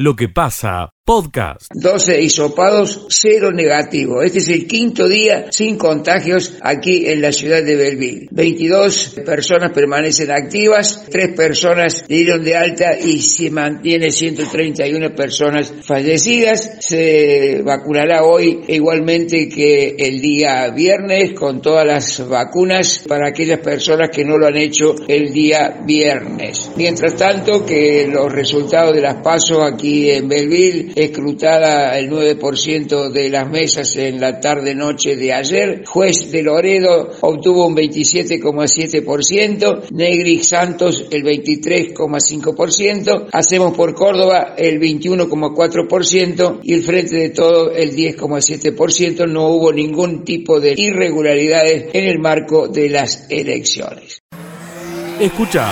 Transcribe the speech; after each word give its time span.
Lo 0.00 0.14
que 0.14 0.28
pasa, 0.28 0.90
podcast. 1.08 1.72
12 1.72 2.20
hisopados, 2.20 3.06
cero 3.08 3.50
negativo. 3.50 4.20
Este 4.20 4.40
es 4.40 4.48
el 4.50 4.66
quinto 4.66 5.08
día 5.08 5.46
sin 5.50 5.78
contagios 5.78 6.58
aquí 6.60 7.06
en 7.06 7.22
la 7.22 7.32
ciudad 7.32 7.62
de 7.62 7.76
Belleville. 7.76 8.28
22 8.30 9.22
personas 9.24 9.72
permanecen 9.72 10.30
activas, 10.30 11.06
3 11.10 11.34
personas 11.34 12.04
dieron 12.06 12.44
de 12.44 12.56
alta 12.56 12.98
y 12.98 13.22
se 13.22 13.50
mantiene 13.50 14.10
131 14.10 15.14
personas 15.14 15.72
fallecidas. 15.80 16.76
Se 16.80 17.62
vacunará 17.64 18.24
hoy 18.24 18.60
igualmente 18.68 19.48
que 19.48 19.96
el 19.98 20.20
día 20.20 20.68
viernes 20.72 21.32
con 21.32 21.62
todas 21.62 21.86
las 21.86 22.28
vacunas 22.28 23.04
para 23.08 23.28
aquellas 23.28 23.60
personas 23.60 24.10
que 24.10 24.26
no 24.26 24.36
lo 24.36 24.46
han 24.46 24.58
hecho 24.58 24.94
el 25.08 25.32
día 25.32 25.80
viernes. 25.86 26.70
Mientras 26.76 27.16
tanto 27.16 27.64
que 27.64 28.06
los 28.06 28.30
resultados 28.30 28.94
de 28.94 29.00
las 29.00 29.22
pasos 29.22 29.62
aquí 29.62 30.10
en 30.10 30.28
Belleville, 30.28 30.97
escrutada 30.98 31.98
el 31.98 32.10
9% 32.10 33.10
de 33.10 33.30
las 33.30 33.48
mesas 33.48 33.96
en 33.96 34.20
la 34.20 34.38
tarde-noche 34.40 35.16
de 35.16 35.32
ayer. 35.32 35.84
Juez 35.86 36.30
de 36.32 36.42
Loredo 36.42 37.10
obtuvo 37.20 37.66
un 37.66 37.76
27,7%, 37.76 39.90
Negri 39.92 40.42
Santos 40.42 41.06
el 41.10 41.22
23,5%, 41.22 43.28
Hacemos 43.32 43.76
por 43.76 43.94
Córdoba 43.94 44.54
el 44.56 44.80
21,4% 44.80 46.60
y 46.64 46.74
el 46.74 46.82
Frente 46.82 47.16
de 47.16 47.28
Todo 47.30 47.70
el 47.70 47.94
10,7%. 47.94 49.28
No 49.28 49.50
hubo 49.50 49.72
ningún 49.72 50.24
tipo 50.24 50.58
de 50.58 50.74
irregularidades 50.76 51.90
en 51.92 52.04
el 52.04 52.18
marco 52.18 52.66
de 52.66 52.88
las 52.88 53.30
elecciones. 53.30 54.18
Escucha 55.20 55.70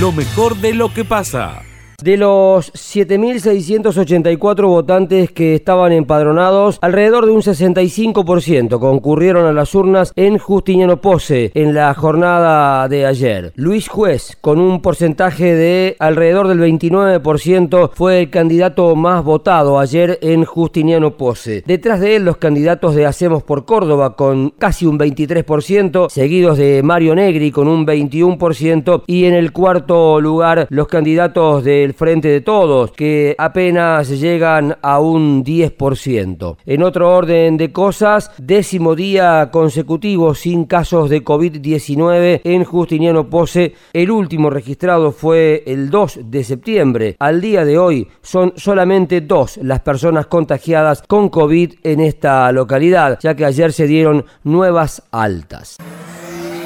lo 0.00 0.12
mejor 0.12 0.56
de 0.56 0.74
lo 0.74 0.92
que 0.92 1.04
pasa. 1.04 1.62
De 2.04 2.18
los 2.18 2.70
7.684 2.74 4.66
votantes 4.66 5.30
que 5.30 5.54
estaban 5.54 5.90
empadronados, 5.90 6.78
alrededor 6.82 7.24
de 7.24 7.32
un 7.32 7.40
65% 7.40 8.78
concurrieron 8.78 9.46
a 9.46 9.54
las 9.54 9.74
urnas 9.74 10.12
en 10.14 10.36
Justiniano 10.36 11.00
Pose 11.00 11.50
en 11.54 11.72
la 11.72 11.94
jornada 11.94 12.86
de 12.88 13.06
ayer. 13.06 13.54
Luis 13.56 13.88
Juez, 13.88 14.36
con 14.42 14.60
un 14.60 14.82
porcentaje 14.82 15.54
de 15.54 15.96
alrededor 15.98 16.48
del 16.48 16.60
29%, 16.60 17.92
fue 17.94 18.20
el 18.20 18.28
candidato 18.28 18.94
más 18.96 19.24
votado 19.24 19.78
ayer 19.78 20.18
en 20.20 20.44
Justiniano 20.44 21.16
Pose. 21.16 21.64
Detrás 21.66 22.00
de 22.00 22.16
él 22.16 22.26
los 22.26 22.36
candidatos 22.36 22.94
de 22.94 23.06
Hacemos 23.06 23.42
por 23.42 23.64
Córdoba 23.64 24.14
con 24.14 24.50
casi 24.50 24.84
un 24.84 24.98
23%, 24.98 26.10
seguidos 26.10 26.58
de 26.58 26.82
Mario 26.82 27.14
Negri 27.14 27.50
con 27.50 27.66
un 27.66 27.86
21% 27.86 29.04
y 29.06 29.24
en 29.24 29.32
el 29.32 29.52
cuarto 29.52 30.20
lugar 30.20 30.66
los 30.68 30.86
candidatos 30.86 31.64
del 31.64 31.93
frente 31.94 32.28
de 32.28 32.40
todos, 32.40 32.92
que 32.92 33.34
apenas 33.38 34.08
llegan 34.08 34.76
a 34.82 35.00
un 35.00 35.44
10%. 35.44 36.56
En 36.66 36.82
otro 36.82 37.14
orden 37.14 37.56
de 37.56 37.72
cosas, 37.72 38.30
décimo 38.38 38.94
día 38.94 39.50
consecutivo 39.50 40.34
sin 40.34 40.64
casos 40.64 41.10
de 41.10 41.24
COVID-19 41.24 42.40
en 42.44 42.64
Justiniano 42.64 43.28
Pose. 43.30 43.74
El 43.92 44.10
último 44.10 44.50
registrado 44.50 45.12
fue 45.12 45.62
el 45.66 45.90
2 45.90 46.20
de 46.24 46.44
septiembre. 46.44 47.16
Al 47.18 47.40
día 47.40 47.64
de 47.64 47.78
hoy 47.78 48.08
son 48.22 48.52
solamente 48.56 49.20
dos 49.20 49.58
las 49.58 49.80
personas 49.80 50.26
contagiadas 50.26 51.02
con 51.06 51.28
COVID 51.28 51.74
en 51.82 52.00
esta 52.00 52.50
localidad, 52.52 53.18
ya 53.22 53.34
que 53.34 53.44
ayer 53.44 53.72
se 53.72 53.86
dieron 53.86 54.24
nuevas 54.42 55.02
altas. 55.10 55.76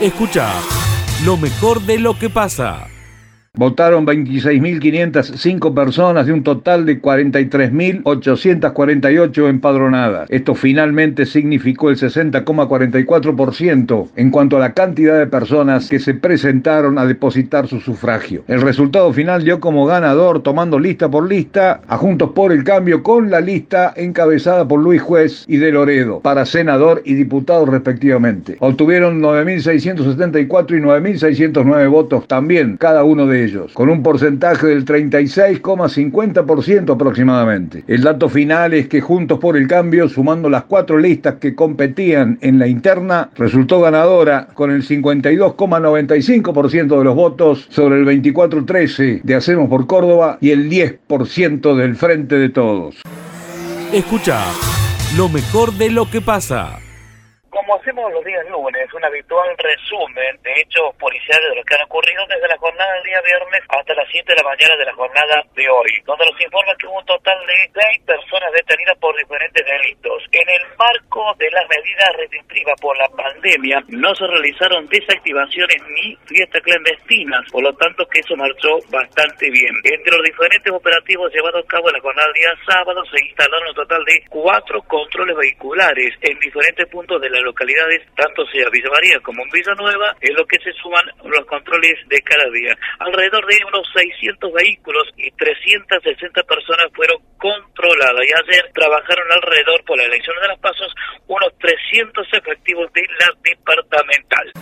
Escucha 0.01 0.53
lo 1.25 1.37
mejor 1.37 1.83
de 1.83 1.99
lo 1.99 2.19
que 2.19 2.31
pasa. 2.31 2.87
Votaron 3.59 4.07
26.505 4.07 5.75
personas 5.75 6.25
de 6.27 6.33
un 6.33 6.45
total 6.45 6.87
de 6.87 7.03
43.848 7.03 9.49
empadronadas. 9.49 10.31
Esto 10.31 10.55
finalmente 10.55 11.27
significó 11.27 11.91
el 11.91 11.97
60,44% 11.97 14.11
en 14.15 14.31
cuanto 14.31 14.59
a 14.59 14.61
la 14.61 14.75
cantidad 14.75 15.19
de 15.19 15.27
personas 15.27 15.89
que 15.89 15.99
se 15.99 16.15
presentaron 16.15 17.01
a 17.01 17.07
depositar 17.07 17.67
su 17.67 17.81
sufragio. 17.81 18.45
El 18.47 18.61
resultado 18.61 19.13
final 19.13 19.43
dio 19.43 19.59
como 19.59 19.87
ganador, 19.87 20.45
tomando 20.45 20.79
lista 20.79 21.11
por 21.11 21.29
lista, 21.29 21.81
a 21.89 21.97
Juntos 21.97 22.31
por 22.37 22.53
el 22.53 22.63
Cambio 22.63 23.03
con 23.03 23.29
la 23.29 23.41
lista 23.41 23.93
encabezada 23.97 24.69
por 24.69 24.79
Luis 24.79 25.03
Juez 25.03 25.45
y 25.49 25.57
de 25.57 25.73
Loredo 25.73 26.21
para 26.21 26.47
senador 26.47 27.03
y 27.05 27.15
diputado 27.15 27.67
respectivamente. 27.67 28.57
Obtuvieron 28.61 29.21
9.674 29.21 30.79
y 30.79 30.81
9.609 30.81 31.91
votos 31.91 32.29
también, 32.29 32.77
cada 32.77 33.03
uno 33.03 33.27
de 33.27 33.47
ellos 33.47 33.48
con 33.73 33.89
un 33.89 34.03
porcentaje 34.03 34.67
del 34.67 34.85
36,50% 34.85 36.93
aproximadamente. 36.93 37.85
El 37.87 38.03
dato 38.03 38.29
final 38.29 38.75
es 38.75 38.89
que 38.89 39.01
Juntos 39.01 39.39
por 39.39 39.57
el 39.57 39.67
Cambio, 39.67 40.07
sumando 40.09 40.51
las 40.51 40.65
cuatro 40.65 40.99
listas 40.99 41.37
que 41.37 41.55
competían 41.55 42.37
en 42.41 42.59
la 42.59 42.67
interna, 42.67 43.31
resultó 43.37 43.81
ganadora 43.81 44.49
con 44.55 44.71
el 44.71 44.87
52,95% 44.87 46.99
de 46.99 47.05
los 47.05 47.15
votos 47.15 47.67
sobre 47.71 48.01
el 48.01 48.07
24,13% 48.07 49.23
de 49.23 49.35
Hacemos 49.35 49.69
por 49.69 49.87
Córdoba 49.87 50.39
y 50.41 50.51
el 50.51 50.71
10% 50.71 51.77
del 51.77 51.95
Frente 51.97 52.37
de 52.37 52.49
Todos. 52.49 52.97
Escucha 53.93 54.43
lo 55.17 55.29
mejor 55.29 55.73
de 55.75 55.91
lo 55.91 56.11
que 56.11 56.21
pasa 56.21 56.81
como 57.51 57.75
hacemos 57.77 58.13
los 58.13 58.25
días 58.25 58.45
lunes, 58.51 58.93
un 58.93 59.05
habitual 59.05 59.49
resumen 59.59 60.39
de 60.43 60.61
hechos 60.61 60.95
policiales 60.99 61.51
de 61.51 61.57
lo 61.57 61.65
que 61.65 61.75
han 61.75 61.83
ocurrido 61.83 62.25
desde 62.29 62.49
la 62.49 62.59
jornada 62.59 62.93
del 62.95 63.05
día 63.05 63.21
viernes 63.23 63.63
hasta 63.69 63.95
las 63.95 64.09
7 64.11 64.25
de 64.33 64.37
la 64.37 64.49
mañana 64.49 64.77
de 64.77 64.85
la 64.85 64.95
jornada 64.95 65.43
de 65.55 65.69
hoy, 65.69 65.91
donde 66.05 66.27
nos 66.27 66.41
informa 66.41 66.77
que 66.77 66.87
hubo 66.87 66.99
un 66.99 67.07
total 67.07 67.39
de 67.47 67.81
6 67.81 68.05
personas 68.05 68.53
detenidas 68.53 68.99
por 68.99 69.17
diferentes 69.17 69.65
delitos. 69.65 70.23
En 70.33 70.49
el 70.49 70.63
marco 70.77 71.35
de 71.39 71.51
las 71.51 71.65
medidas 71.69 72.11
restrictivas 72.17 72.81
por 72.81 72.97
la 72.99 73.09
pandemia, 73.09 73.83
no 73.89 74.15
se 74.15 74.27
realizaron 74.27 74.87
desactivaciones 74.89 75.83
ni 75.89 76.17
fiestas 76.27 76.63
clandestinas, 76.63 77.45
por 77.51 77.63
lo 77.63 77.73
tanto 77.75 78.07
que 78.09 78.21
eso 78.21 78.37
marchó 78.37 78.79
bastante 78.91 79.51
bien. 79.51 79.75
Entre 79.85 80.13
los 80.17 80.25
diferentes 80.25 80.73
operativos 80.73 81.33
llevados 81.33 81.65
a 81.65 81.69
cabo 81.69 81.89
en 81.89 81.95
la 81.95 82.01
jornada 82.01 82.29
del 82.29 82.43
día 82.43 82.53
sábado, 82.67 83.03
se 83.07 83.25
instalaron 83.25 83.69
un 83.69 83.75
total 83.75 84.05
de 84.05 84.25
cuatro 84.29 84.83
controles 84.83 85.37
vehiculares 85.37 86.15
en 86.21 86.39
diferentes 86.39 86.87
puntos 86.89 87.21
de 87.21 87.31
la 87.31 87.38
localidad 87.43 87.69
localidades, 87.69 88.07
tanto 88.15 88.47
sea 88.47 88.69
Villa 88.71 88.91
María 88.91 89.21
como 89.21 89.43
en 89.43 89.51
Villanueva, 89.51 90.17
en 90.21 90.35
lo 90.35 90.47
que 90.47 90.59
se 90.59 90.73
suman 90.81 91.05
los 91.25 91.45
controles 91.47 91.95
de 92.09 92.21
cada 92.23 92.49
día. 92.51 92.77
Alrededor 93.01 93.47
de 93.47 93.59
unos 93.67 93.87
600 93.95 94.53
vehículos 94.53 95.05
y 95.17 95.31
360 95.33 96.43
personas 96.45 96.87
fueron 96.95 97.19
controladas 97.39 98.25
y 98.25 98.33
ayer 98.33 98.71
trabajaron 98.75 99.27
alrededor 99.33 99.85
por 99.85 99.97
la 99.99 100.05
elección 100.05 100.37
de 100.41 100.49
las 100.49 100.59
pasos 100.59 100.95
unos 101.27 101.53
300 101.59 102.27
efectivos 102.33 102.93
de 102.93 103.03
la 103.19 103.29
departamental. 103.43 104.53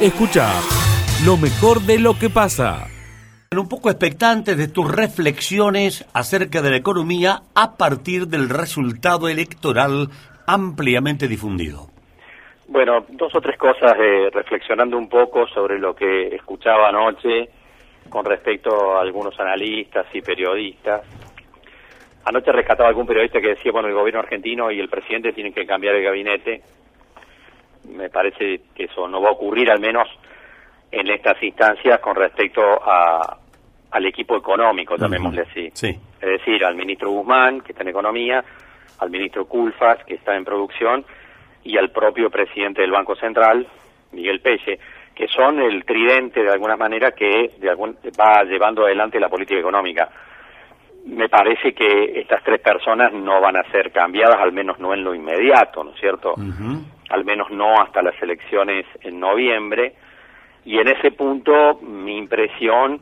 Escucha 0.00 0.48
lo 1.24 1.36
mejor 1.36 1.80
de 1.82 1.98
lo 1.98 2.18
que 2.18 2.30
pasa 2.30 2.88
un 3.52 3.68
poco 3.68 3.90
expectante 3.90 4.54
de 4.54 4.68
tus 4.68 4.90
reflexiones 4.90 6.04
acerca 6.12 6.60
de 6.60 6.70
la 6.70 6.76
economía 6.76 7.42
a 7.54 7.76
partir 7.76 8.28
del 8.28 8.48
resultado 8.48 9.28
electoral 9.28 10.10
ampliamente 10.46 11.28
difundido. 11.28 11.88
Bueno, 12.68 13.04
dos 13.10 13.34
o 13.34 13.40
tres 13.40 13.56
cosas, 13.58 13.94
eh, 13.98 14.28
reflexionando 14.32 14.98
un 14.98 15.08
poco 15.08 15.46
sobre 15.46 15.78
lo 15.78 15.94
que 15.94 16.34
escuchaba 16.34 16.88
anoche 16.88 17.48
con 18.08 18.24
respecto 18.24 18.96
a 18.96 19.02
algunos 19.02 19.38
analistas 19.38 20.06
y 20.12 20.20
periodistas. 20.20 21.02
Anoche 22.24 22.50
rescataba 22.50 22.88
algún 22.88 23.06
periodista 23.06 23.40
que 23.40 23.50
decía, 23.50 23.70
bueno, 23.70 23.88
el 23.88 23.94
gobierno 23.94 24.20
argentino 24.20 24.70
y 24.70 24.80
el 24.80 24.88
presidente 24.88 25.32
tienen 25.32 25.52
que 25.52 25.64
cambiar 25.64 25.94
el 25.94 26.02
gabinete. 26.02 26.62
Me 27.84 28.10
parece 28.10 28.62
que 28.74 28.84
eso 28.84 29.06
no 29.06 29.20
va 29.20 29.28
a 29.28 29.32
ocurrir, 29.32 29.70
al 29.70 29.78
menos 29.78 30.08
en 30.90 31.08
estas 31.08 31.40
instancias, 31.40 32.00
con 32.00 32.16
respecto 32.16 32.62
a, 32.62 33.38
al 33.92 34.06
equipo 34.06 34.36
económico, 34.36 34.96
llamémosle 34.96 35.42
así. 35.42 35.70
Sí. 35.72 35.88
Es 36.20 36.28
decir, 36.28 36.64
al 36.64 36.74
ministro 36.74 37.10
Guzmán, 37.10 37.60
que 37.60 37.72
está 37.72 37.82
en 37.82 37.90
Economía, 37.90 38.44
al 38.98 39.10
ministro 39.10 39.46
Culfas, 39.46 40.04
que 40.04 40.14
está 40.14 40.36
en 40.36 40.44
Producción, 40.44 41.04
y 41.64 41.76
al 41.76 41.90
propio 41.90 42.30
presidente 42.30 42.82
del 42.82 42.92
Banco 42.92 43.16
Central, 43.16 43.66
Miguel 44.12 44.40
Pelle, 44.40 44.78
que 45.14 45.26
son 45.28 45.60
el 45.60 45.84
tridente 45.84 46.42
de 46.42 46.50
alguna 46.50 46.76
manera 46.76 47.12
que 47.12 47.52
de 47.58 47.70
algún, 47.70 47.96
va 48.20 48.44
llevando 48.44 48.84
adelante 48.84 49.18
la 49.18 49.28
política 49.28 49.58
económica. 49.58 50.08
Me 51.06 51.28
parece 51.28 51.72
que 51.72 52.20
estas 52.20 52.42
tres 52.44 52.60
personas 52.60 53.12
no 53.12 53.40
van 53.40 53.56
a 53.56 53.62
ser 53.70 53.92
cambiadas, 53.92 54.36
al 54.38 54.52
menos 54.52 54.78
no 54.78 54.92
en 54.92 55.02
lo 55.02 55.14
inmediato, 55.14 55.82
¿no 55.82 55.92
es 55.92 56.00
cierto? 56.00 56.34
Al 57.08 57.24
menos 57.24 57.50
no 57.50 57.80
hasta 57.80 58.02
las 58.02 58.20
elecciones 58.20 58.84
en 59.00 59.18
noviembre. 59.18 59.94
Y 60.64 60.78
en 60.78 60.88
ese 60.88 61.12
punto 61.12 61.78
mi 61.80 62.18
impresión 62.18 63.00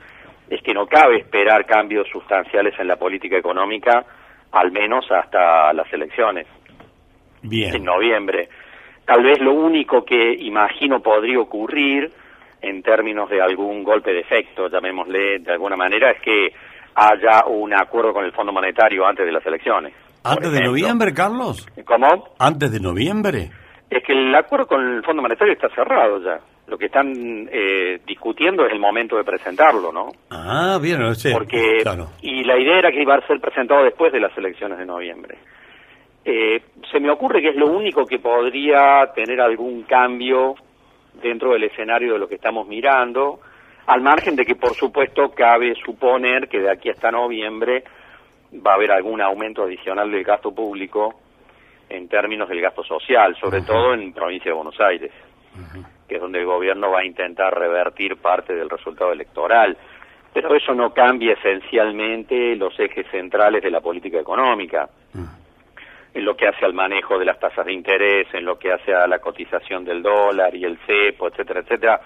es 0.48 0.62
que 0.62 0.74
no 0.74 0.86
cabe 0.86 1.16
esperar 1.16 1.64
cambios 1.66 2.06
sustanciales 2.10 2.78
en 2.78 2.88
la 2.88 2.96
política 2.96 3.36
económica, 3.36 4.04
al 4.54 4.70
menos 4.70 5.04
hasta 5.10 5.72
las 5.72 5.92
elecciones 5.92 6.46
en 7.42 7.84
noviembre. 7.84 8.48
Tal 9.04 9.22
vez 9.22 9.38
lo 9.40 9.52
único 9.52 10.04
que 10.04 10.32
imagino 10.32 11.00
podría 11.00 11.40
ocurrir 11.40 12.10
en 12.62 12.82
términos 12.82 13.28
de 13.28 13.42
algún 13.42 13.84
golpe 13.84 14.12
de 14.12 14.20
efecto, 14.20 14.68
llamémosle 14.68 15.40
de 15.40 15.52
alguna 15.52 15.76
manera, 15.76 16.10
es 16.10 16.20
que 16.22 16.54
haya 16.94 17.44
un 17.46 17.74
acuerdo 17.74 18.14
con 18.14 18.24
el 18.24 18.32
Fondo 18.32 18.52
Monetario 18.52 19.06
antes 19.06 19.26
de 19.26 19.32
las 19.32 19.44
elecciones. 19.44 19.92
¿Antes 20.22 20.52
de 20.52 20.60
noviembre, 20.60 21.12
Carlos? 21.12 21.66
¿Cómo? 21.84 22.30
¿Antes 22.38 22.72
de 22.72 22.80
noviembre? 22.80 23.50
Es 23.90 24.02
que 24.02 24.12
el 24.12 24.34
acuerdo 24.34 24.66
con 24.66 24.80
el 24.80 25.02
Fondo 25.04 25.20
Monetario 25.20 25.52
está 25.52 25.68
cerrado 25.74 26.22
ya. 26.22 26.40
Lo 26.66 26.78
que 26.78 26.86
están 26.86 27.48
eh, 27.52 28.00
discutiendo 28.06 28.64
es 28.64 28.72
el 28.72 28.80
momento 28.80 29.16
de 29.16 29.24
presentarlo, 29.24 29.92
¿no? 29.92 30.08
Ah, 30.30 30.78
bien, 30.80 31.14
sí, 31.14 31.30
Porque, 31.32 31.78
claro. 31.82 32.08
y 32.22 32.42
la 32.44 32.58
idea 32.58 32.78
era 32.78 32.90
que 32.90 33.02
iba 33.02 33.14
a 33.14 33.26
ser 33.26 33.38
presentado 33.40 33.84
después 33.84 34.12
de 34.12 34.20
las 34.20 34.36
elecciones 34.38 34.78
de 34.78 34.86
noviembre. 34.86 35.36
Eh, 36.24 36.62
se 36.90 37.00
me 37.00 37.10
ocurre 37.10 37.42
que 37.42 37.50
es 37.50 37.56
lo 37.56 37.66
único 37.66 38.06
que 38.06 38.18
podría 38.18 39.12
tener 39.14 39.42
algún 39.42 39.82
cambio 39.82 40.54
dentro 41.22 41.52
del 41.52 41.64
escenario 41.64 42.14
de 42.14 42.18
lo 42.18 42.28
que 42.28 42.36
estamos 42.36 42.66
mirando, 42.66 43.40
al 43.86 44.00
margen 44.00 44.34
de 44.34 44.46
que, 44.46 44.54
por 44.56 44.74
supuesto, 44.74 45.30
cabe 45.32 45.74
suponer 45.84 46.48
que 46.48 46.60
de 46.60 46.70
aquí 46.70 46.88
hasta 46.88 47.10
noviembre 47.10 47.84
va 48.66 48.72
a 48.72 48.74
haber 48.74 48.92
algún 48.92 49.20
aumento 49.20 49.64
adicional 49.64 50.10
del 50.10 50.24
gasto 50.24 50.54
público 50.54 51.14
en 51.88 52.08
términos 52.08 52.48
del 52.48 52.60
gasto 52.60 52.82
social, 52.82 53.36
sobre 53.38 53.60
todo 53.62 53.92
en 53.92 54.12
provincia 54.12 54.50
de 54.50 54.56
Buenos 54.56 54.80
Aires, 54.80 55.12
que 56.14 56.18
es 56.18 56.22
donde 56.22 56.38
el 56.38 56.46
gobierno 56.46 56.92
va 56.92 57.00
a 57.00 57.04
intentar 57.04 57.58
revertir 57.58 58.18
parte 58.18 58.54
del 58.54 58.70
resultado 58.70 59.10
electoral. 59.10 59.76
Pero 60.32 60.54
eso 60.54 60.72
no 60.72 60.94
cambia 60.94 61.32
esencialmente 61.32 62.54
los 62.54 62.78
ejes 62.78 63.04
centrales 63.10 63.60
de 63.64 63.70
la 63.72 63.80
política 63.80 64.20
económica 64.20 64.88
en 66.14 66.24
lo 66.24 66.36
que 66.36 66.46
hace 66.46 66.64
al 66.64 66.72
manejo 66.72 67.18
de 67.18 67.24
las 67.24 67.40
tasas 67.40 67.66
de 67.66 67.72
interés, 67.72 68.28
en 68.32 68.44
lo 68.44 68.56
que 68.56 68.72
hace 68.72 68.94
a 68.94 69.08
la 69.08 69.18
cotización 69.18 69.84
del 69.84 70.04
dólar 70.04 70.54
y 70.54 70.64
el 70.64 70.78
cepo, 70.86 71.26
etcétera, 71.26 71.60
etcétera, 71.62 72.00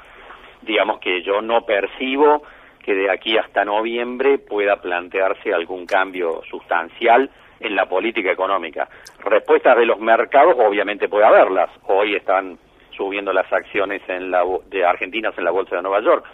digamos 0.62 1.00
que 1.00 1.22
yo 1.22 1.42
no 1.42 1.66
percibo 1.66 2.44
que 2.82 2.94
de 2.94 3.10
aquí 3.10 3.36
hasta 3.36 3.66
noviembre 3.66 4.38
pueda 4.38 4.80
plantearse 4.80 5.52
algún 5.52 5.84
cambio 5.84 6.40
sustancial 6.48 7.28
en 7.60 7.76
la 7.76 7.84
política 7.84 8.32
económica. 8.32 8.88
Respuestas 9.22 9.76
de 9.76 9.84
los 9.84 10.00
mercados, 10.00 10.56
obviamente 10.58 11.10
puede 11.10 11.26
haberlas. 11.26 11.68
Hoy 11.84 12.14
están 12.14 12.56
subiendo 12.98 13.32
las 13.32 13.50
acciones 13.50 14.02
en 14.08 14.30
la, 14.30 14.44
de 14.68 14.84
argentinas 14.84 15.32
en 15.38 15.44
la 15.44 15.50
bolsa 15.52 15.76
de 15.76 15.82
Nueva 15.82 16.02
York, 16.02 16.24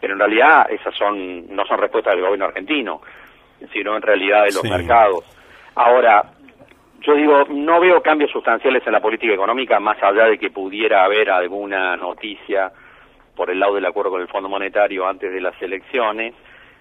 pero 0.00 0.14
en 0.14 0.18
realidad 0.20 0.66
esas 0.70 0.94
son 0.94 1.54
no 1.54 1.66
son 1.66 1.78
respuestas 1.78 2.14
del 2.14 2.22
gobierno 2.22 2.46
argentino, 2.46 3.02
sino 3.72 3.94
en 3.96 4.02
realidad 4.02 4.44
de 4.44 4.52
los 4.52 4.62
Sí. 4.62 4.70
mercados. 4.70 5.24
Ahora, 5.74 6.22
yo 7.00 7.14
digo, 7.14 7.44
no 7.50 7.80
veo 7.80 8.00
cambios 8.00 8.30
sustanciales 8.30 8.82
en 8.86 8.92
la 8.92 9.00
política 9.00 9.34
económica 9.34 9.78
más 9.80 10.00
allá 10.02 10.26
de 10.26 10.38
que 10.38 10.50
pudiera 10.50 11.04
haber 11.04 11.28
alguna 11.30 11.96
noticia 11.96 12.70
por 13.36 13.50
el 13.50 13.58
lado 13.58 13.74
del 13.74 13.86
acuerdo 13.86 14.12
con 14.12 14.20
el 14.22 14.28
Fondo 14.28 14.48
Monetario 14.48 15.06
antes 15.06 15.32
de 15.32 15.40
las 15.40 15.60
elecciones, 15.60 16.34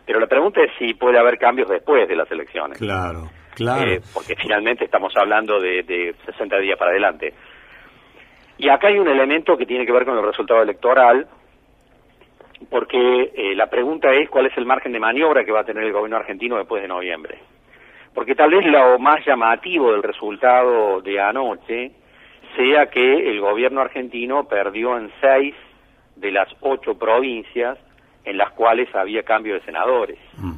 pero 0.06 0.20
la 0.20 0.28
pregunta 0.28 0.62
es 0.62 0.72
si 0.78 0.94
puede 0.94 1.18
haber 1.18 1.38
cambios 1.38 1.70
después 1.70 2.08
de 2.08 2.16
las 2.16 2.30
elecciones. 2.32 2.78
Claro, 2.78 3.30
claro. 3.56 3.90
Eh, 3.90 4.02
porque 4.14 4.36
finalmente 4.36 4.84
estamos 4.86 5.16
hablando 5.16 5.60
de, 5.60 5.84
de 5.84 6.14
60 6.26 6.58
días 6.58 6.78
para 6.78 6.92
adelante. 6.92 7.34
Y 8.62 8.70
acá 8.70 8.90
hay 8.90 9.00
un 9.00 9.08
elemento 9.08 9.58
que 9.58 9.66
tiene 9.66 9.88
que 9.88 9.92
ver 9.92 10.06
con 10.06 10.16
el 10.16 10.24
resultado 10.24 10.62
electoral, 10.62 11.28
porque 12.70 13.32
eh, 13.36 13.56
la 13.56 13.72
pregunta 13.72 14.14
es 14.14 14.30
cuál 14.30 14.46
es 14.46 14.56
el 14.56 14.68
margen 14.68 14.92
de 14.92 15.00
maniobra 15.00 15.44
que 15.44 15.52
va 15.52 15.62
a 15.62 15.66
tener 15.66 15.84
el 15.84 15.92
gobierno 15.92 16.18
argentino 16.18 16.58
después 16.58 16.84
de 16.84 16.88
noviembre. 16.88 17.40
Porque 18.14 18.36
tal 18.36 18.52
vez 18.52 18.64
lo 18.68 19.00
más 19.00 19.26
llamativo 19.26 19.92
del 19.92 20.04
resultado 20.04 21.02
de 21.02 21.20
anoche 21.20 21.92
sea 22.56 22.86
que 22.92 23.32
el 23.32 23.42
gobierno 23.42 23.82
argentino 23.82 24.48
perdió 24.48 24.96
en 24.96 25.12
seis 25.20 25.56
de 26.16 26.30
las 26.30 26.48
ocho 26.60 27.00
provincias 27.00 27.80
en 28.26 28.38
las 28.38 28.52
cuales 28.52 28.94
había 28.94 29.24
cambio 29.24 29.56
de 29.56 29.62
senadores. 29.62 30.20
Mm. 30.38 30.54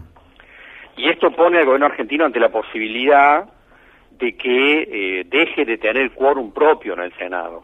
Y 0.98 1.08
esto 1.08 1.32
pone 1.32 1.58
al 1.58 1.66
gobierno 1.66 1.86
argentino 1.86 2.26
ante 2.26 2.42
la 2.42 2.50
posibilidad 2.50 3.46
de 4.12 4.36
que 4.36 4.82
eh, 4.82 5.24
deje 5.26 5.64
de 5.64 5.78
tener 5.78 6.12
quórum 6.12 6.52
propio 6.52 6.96
en 6.96 7.00
el 7.00 7.14
Senado. 7.14 7.62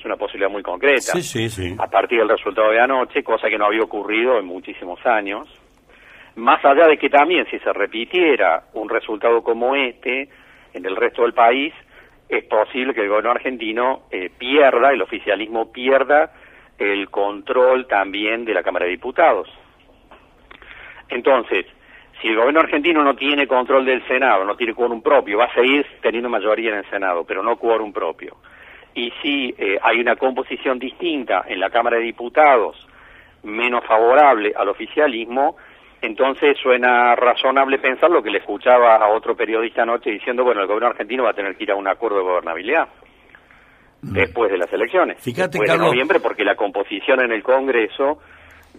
Es 0.00 0.06
una 0.06 0.16
posibilidad 0.16 0.50
muy 0.50 0.62
concreta. 0.62 1.12
Sí, 1.12 1.22
sí, 1.22 1.50
sí. 1.50 1.76
A 1.78 1.86
partir 1.86 2.20
del 2.20 2.28
resultado 2.30 2.70
de 2.70 2.80
anoche, 2.80 3.22
cosa 3.22 3.50
que 3.50 3.58
no 3.58 3.66
había 3.66 3.82
ocurrido 3.82 4.38
en 4.38 4.46
muchísimos 4.46 4.98
años. 5.04 5.46
Más 6.36 6.64
allá 6.64 6.86
de 6.86 6.96
que 6.96 7.10
también 7.10 7.46
si 7.50 7.58
se 7.58 7.70
repitiera 7.70 8.62
un 8.72 8.88
resultado 8.88 9.42
como 9.42 9.76
este 9.76 10.30
en 10.72 10.86
el 10.86 10.96
resto 10.96 11.20
del 11.20 11.34
país, 11.34 11.74
es 12.30 12.44
posible 12.44 12.94
que 12.94 13.02
el 13.02 13.08
gobierno 13.08 13.32
argentino 13.32 14.04
eh, 14.10 14.30
pierda, 14.38 14.90
el 14.90 15.02
oficialismo 15.02 15.70
pierda 15.70 16.32
el 16.78 17.10
control 17.10 17.86
también 17.86 18.46
de 18.46 18.54
la 18.54 18.62
Cámara 18.62 18.86
de 18.86 18.92
Diputados. 18.92 19.50
Entonces, 21.10 21.66
si 22.22 22.28
el 22.28 22.36
gobierno 22.36 22.60
argentino 22.60 23.04
no 23.04 23.14
tiene 23.16 23.46
control 23.46 23.84
del 23.84 24.02
Senado, 24.06 24.46
no 24.46 24.56
tiene 24.56 24.72
quórum 24.72 25.02
propio, 25.02 25.36
va 25.36 25.44
a 25.44 25.54
seguir 25.54 25.84
teniendo 26.00 26.30
mayoría 26.30 26.70
en 26.70 26.78
el 26.78 26.88
Senado, 26.88 27.24
pero 27.24 27.42
no 27.42 27.56
quórum 27.56 27.92
propio. 27.92 28.36
Y 28.94 29.12
si 29.22 29.54
eh, 29.56 29.78
hay 29.82 30.00
una 30.00 30.16
composición 30.16 30.78
distinta 30.78 31.44
en 31.46 31.60
la 31.60 31.70
Cámara 31.70 31.96
de 31.96 32.04
Diputados, 32.04 32.86
menos 33.42 33.84
favorable 33.84 34.52
al 34.56 34.68
oficialismo, 34.68 35.56
entonces 36.02 36.56
suena 36.58 37.14
razonable 37.14 37.78
pensar 37.78 38.10
lo 38.10 38.22
que 38.22 38.30
le 38.30 38.38
escuchaba 38.38 38.96
a 38.96 39.08
otro 39.08 39.36
periodista 39.36 39.82
anoche 39.82 40.10
diciendo, 40.10 40.44
bueno, 40.44 40.62
el 40.62 40.66
gobierno 40.66 40.88
argentino 40.88 41.24
va 41.24 41.30
a 41.30 41.34
tener 41.34 41.56
que 41.56 41.64
ir 41.64 41.70
a 41.70 41.76
un 41.76 41.86
acuerdo 41.88 42.18
de 42.18 42.24
gobernabilidad 42.24 42.88
después 44.02 44.50
de 44.50 44.58
las 44.58 44.72
elecciones. 44.72 45.18
Mm. 45.18 45.20
Fíjate, 45.20 45.58
después 45.58 45.68
Carlos- 45.68 45.86
de 45.86 45.90
noviembre, 45.90 46.20
porque 46.20 46.44
la 46.44 46.54
composición 46.56 47.20
en 47.20 47.32
el 47.32 47.42
Congreso 47.42 48.18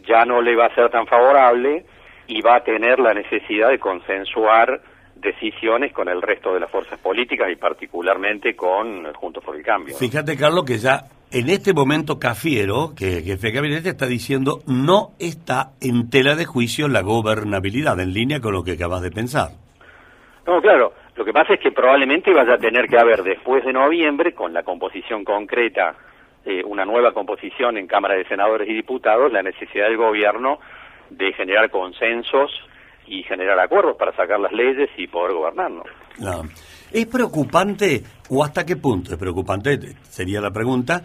ya 0.07 0.25
no 0.25 0.41
le 0.41 0.55
va 0.55 0.65
a 0.65 0.75
ser 0.75 0.89
tan 0.89 1.05
favorable 1.05 1.85
y 2.27 2.41
va 2.41 2.55
a 2.57 2.63
tener 2.63 2.99
la 2.99 3.13
necesidad 3.13 3.69
de 3.69 3.77
consensuar 3.79 4.81
decisiones 5.21 5.93
con 5.93 6.09
el 6.09 6.21
resto 6.21 6.53
de 6.53 6.59
las 6.59 6.69
fuerzas 6.69 6.99
políticas 6.99 7.49
y 7.51 7.55
particularmente 7.55 8.55
con 8.55 9.11
Juntos 9.13 9.43
por 9.43 9.55
el 9.55 9.63
Cambio. 9.63 9.93
¿no? 9.93 9.99
Fíjate, 9.99 10.35
Carlos, 10.35 10.65
que 10.65 10.77
ya 10.77 11.05
en 11.31 11.49
este 11.49 11.73
momento 11.73 12.19
Cafiero, 12.19 12.93
que 12.97 13.21
jefe 13.21 13.47
de 13.47 13.53
gabinete, 13.53 13.89
está 13.89 14.05
diciendo 14.05 14.59
no 14.67 15.11
está 15.19 15.71
en 15.79 16.09
tela 16.09 16.35
de 16.35 16.45
juicio 16.45 16.87
la 16.87 17.01
gobernabilidad, 17.01 17.99
en 17.99 18.13
línea 18.13 18.41
con 18.41 18.53
lo 18.53 18.63
que 18.63 18.73
acabas 18.73 19.01
de 19.01 19.11
pensar. 19.11 19.49
No, 20.45 20.61
claro. 20.61 20.93
Lo 21.15 21.25
que 21.25 21.33
pasa 21.33 21.53
es 21.53 21.59
que 21.59 21.71
probablemente 21.71 22.33
vaya 22.33 22.55
a 22.55 22.57
tener 22.57 22.87
que 22.87 22.97
haber 22.97 23.21
después 23.21 23.63
de 23.63 23.73
noviembre, 23.73 24.33
con 24.33 24.53
la 24.53 24.63
composición 24.63 25.23
concreta, 25.23 25.93
eh, 26.45 26.63
una 26.65 26.85
nueva 26.85 27.13
composición 27.13 27.77
en 27.77 27.85
Cámara 27.85 28.15
de 28.15 28.25
Senadores 28.25 28.67
y 28.67 28.73
Diputados, 28.73 29.31
la 29.31 29.43
necesidad 29.43 29.85
del 29.85 29.97
gobierno 29.97 30.59
de 31.11 31.33
generar 31.33 31.69
consensos 31.69 32.51
y 33.07 33.23
generar 33.23 33.59
acuerdos 33.59 33.97
para 33.97 34.15
sacar 34.15 34.39
las 34.39 34.51
leyes 34.51 34.89
y 34.97 35.07
poder 35.07 35.33
gobernarnos. 35.33 35.85
No. 36.19 36.43
¿Es 36.91 37.05
preocupante 37.05 38.03
o 38.29 38.43
hasta 38.43 38.65
qué 38.65 38.75
punto 38.75 39.13
es 39.13 39.17
preocupante? 39.17 39.77
Sería 40.03 40.41
la 40.41 40.51
pregunta. 40.51 41.03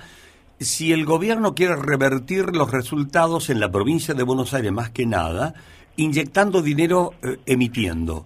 Si 0.59 0.93
el 0.93 1.05
gobierno 1.05 1.55
quiere 1.55 1.77
revertir 1.77 2.57
los 2.57 2.73
resultados 2.73 3.51
en 3.51 3.61
la 3.61 3.71
provincia 3.71 4.15
de 4.15 4.23
Buenos 4.23 4.55
Aires 4.55 4.73
más 4.73 4.91
que 4.91 5.07
nada, 5.07 5.55
inyectando 5.97 6.63
dinero 6.63 7.13
eh, 7.23 7.37
emitiendo. 7.47 8.25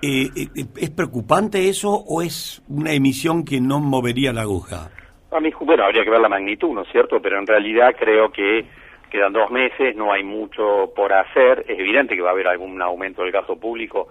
Eh, 0.00 0.28
eh, 0.34 0.64
¿Es 0.76 0.90
preocupante 0.90 1.68
eso 1.68 1.90
o 1.90 2.22
es 2.22 2.62
una 2.68 2.92
emisión 2.92 3.44
que 3.44 3.60
no 3.60 3.78
movería 3.80 4.32
la 4.32 4.42
aguja? 4.42 4.90
A 5.30 5.40
mí, 5.40 5.50
bueno, 5.60 5.84
habría 5.84 6.04
que 6.04 6.10
ver 6.10 6.20
la 6.20 6.28
magnitud, 6.28 6.72
¿no 6.72 6.82
es 6.82 6.88
cierto? 6.90 7.20
Pero 7.22 7.38
en 7.38 7.46
realidad 7.46 7.94
creo 7.98 8.30
que 8.30 8.66
quedan 9.12 9.34
dos 9.34 9.50
meses, 9.50 9.94
no 9.94 10.10
hay 10.10 10.24
mucho 10.24 10.90
por 10.96 11.12
hacer. 11.12 11.66
Es 11.68 11.78
evidente 11.78 12.16
que 12.16 12.22
va 12.22 12.30
a 12.30 12.32
haber 12.32 12.48
algún 12.48 12.80
aumento 12.80 13.22
del 13.22 13.30
gasto 13.30 13.60
público 13.60 14.08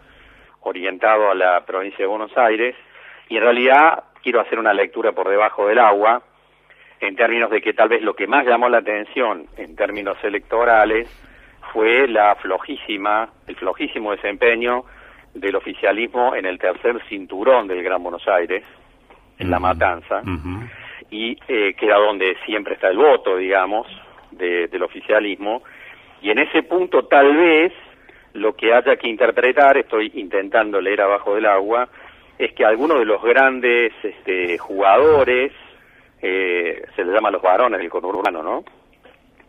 orientado 0.62 1.32
a 1.32 1.36
la 1.36 1.66
provincia 1.66 1.98
de 1.98 2.06
Buenos 2.06 2.38
Aires. 2.38 2.76
Y 3.28 3.38
en 3.38 3.44
realidad 3.44 4.04
quiero 4.22 4.40
hacer 4.40 4.60
una 4.60 4.74
lectura 4.74 5.12
por 5.12 5.28
debajo 5.28 5.68
del 5.68 5.80
agua, 5.80 6.22
en 7.00 7.16
términos 7.16 7.50
de 7.50 7.62
que 7.62 7.74
tal 7.74 7.90
vez 7.90 8.04
lo 8.04 8.14
que 8.14 8.28
más 8.28 8.46
llamó 8.46 8.70
la 8.70 8.78
atención 8.78 9.48
en 9.58 9.76
términos 9.76 10.18
electorales 10.24 11.10
fue 11.74 12.08
la 12.08 12.36
flojísima, 12.36 13.28
el 13.48 13.56
flojísimo 13.56 14.12
desempeño 14.12 14.86
del 15.34 15.56
oficialismo 15.56 16.36
en 16.36 16.46
el 16.46 16.60
tercer 16.60 17.02
cinturón 17.10 17.68
del 17.68 17.82
Gran 17.82 18.04
Buenos 18.04 18.28
Aires, 18.28 18.64
en 19.40 19.50
La. 19.50 19.60
Matanza 19.60 20.22
y 21.12 21.38
eh, 21.48 21.74
que 21.74 21.86
era 21.86 21.98
donde 21.98 22.38
siempre 22.46 22.76
está 22.76 22.88
el 22.88 22.98
voto, 22.98 23.36
digamos, 23.36 23.86
de- 24.32 24.68
del 24.68 24.84
oficialismo. 24.84 25.64
Y 26.22 26.30
en 26.30 26.40
ese 26.40 26.64
punto 26.64 27.06
tal 27.06 27.36
vez 27.36 27.74
lo 28.34 28.56
que 28.56 28.74
haya 28.74 28.96
que 28.96 29.10
interpretar, 29.10 29.78
estoy 29.78 30.12
intentando 30.16 30.80
leer 30.80 31.02
abajo 31.02 31.36
del 31.36 31.46
agua, 31.46 31.90
es 32.38 32.54
que 32.54 32.64
algunos 32.66 33.00
de 33.00 33.06
los 33.06 33.22
grandes 33.22 33.92
este, 34.04 34.58
jugadores, 34.58 35.52
eh, 36.22 36.82
se 36.96 37.04
les 37.04 37.14
llama 37.14 37.30
los 37.32 37.42
varones 37.42 37.80
del 37.80 37.90
conurbano, 37.90 38.42
¿no? 38.42 38.64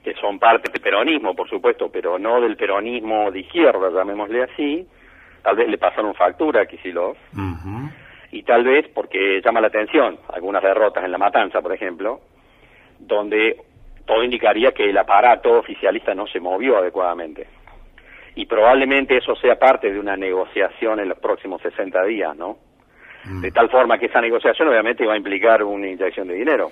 Que 0.03 0.15
son 0.15 0.39
parte 0.39 0.71
del 0.73 0.81
peronismo, 0.81 1.35
por 1.35 1.49
supuesto, 1.49 1.91
pero 1.93 2.19
no 2.19 2.41
del 2.41 2.57
peronismo 2.57 3.31
de 3.31 3.41
izquierda, 3.41 3.91
llamémosle 3.91 4.43
así, 4.43 4.87
tal 5.43 5.57
vez 5.57 5.69
le 5.69 5.79
pasaron 5.79 6.15
factura 6.15 6.63
a 6.63 6.67
Kicillof, 6.67 7.17
y 8.33 8.43
tal 8.43 8.65
vez 8.65 8.89
porque 8.89 9.41
llama 9.45 9.61
la 9.61 9.67
atención 9.69 10.19
algunas 10.33 10.63
derrotas 10.63 11.05
en 11.05 11.13
la 11.13 11.19
matanza, 11.19 11.61
por 11.61 11.73
ejemplo, 11.73 12.21
donde 12.99 13.57
todo 14.07 14.23
indicaría 14.25 14.73
que 14.73 14.89
el 14.91 14.99
aparato 14.99 15.59
oficialista 15.59 16.15
no 16.15 16.27
se 16.27 16.41
movió 16.41 16.79
adecuadamente. 16.79 17.47
y 18.35 18.47
probablemente 18.47 19.19
eso 19.19 19.37
sea 19.37 19.59
parte 19.59 19.93
de 19.93 20.01
una 20.01 20.17
negociación 20.17 21.01
en 21.01 21.11
los 21.11 21.19
próximos 21.19 21.61
60 21.61 22.03
días, 22.05 22.35
¿no? 22.35 22.57
De 23.43 23.51
tal 23.53 23.69
forma 23.69 23.99
que 23.99 24.07
esa 24.07 24.23
negociación 24.23 24.69
obviamente 24.69 25.05
va 25.07 25.13
a 25.13 25.17
implicar 25.19 25.63
una 25.63 25.87
inyección 25.87 26.29
de 26.29 26.35
dinero. 26.35 26.71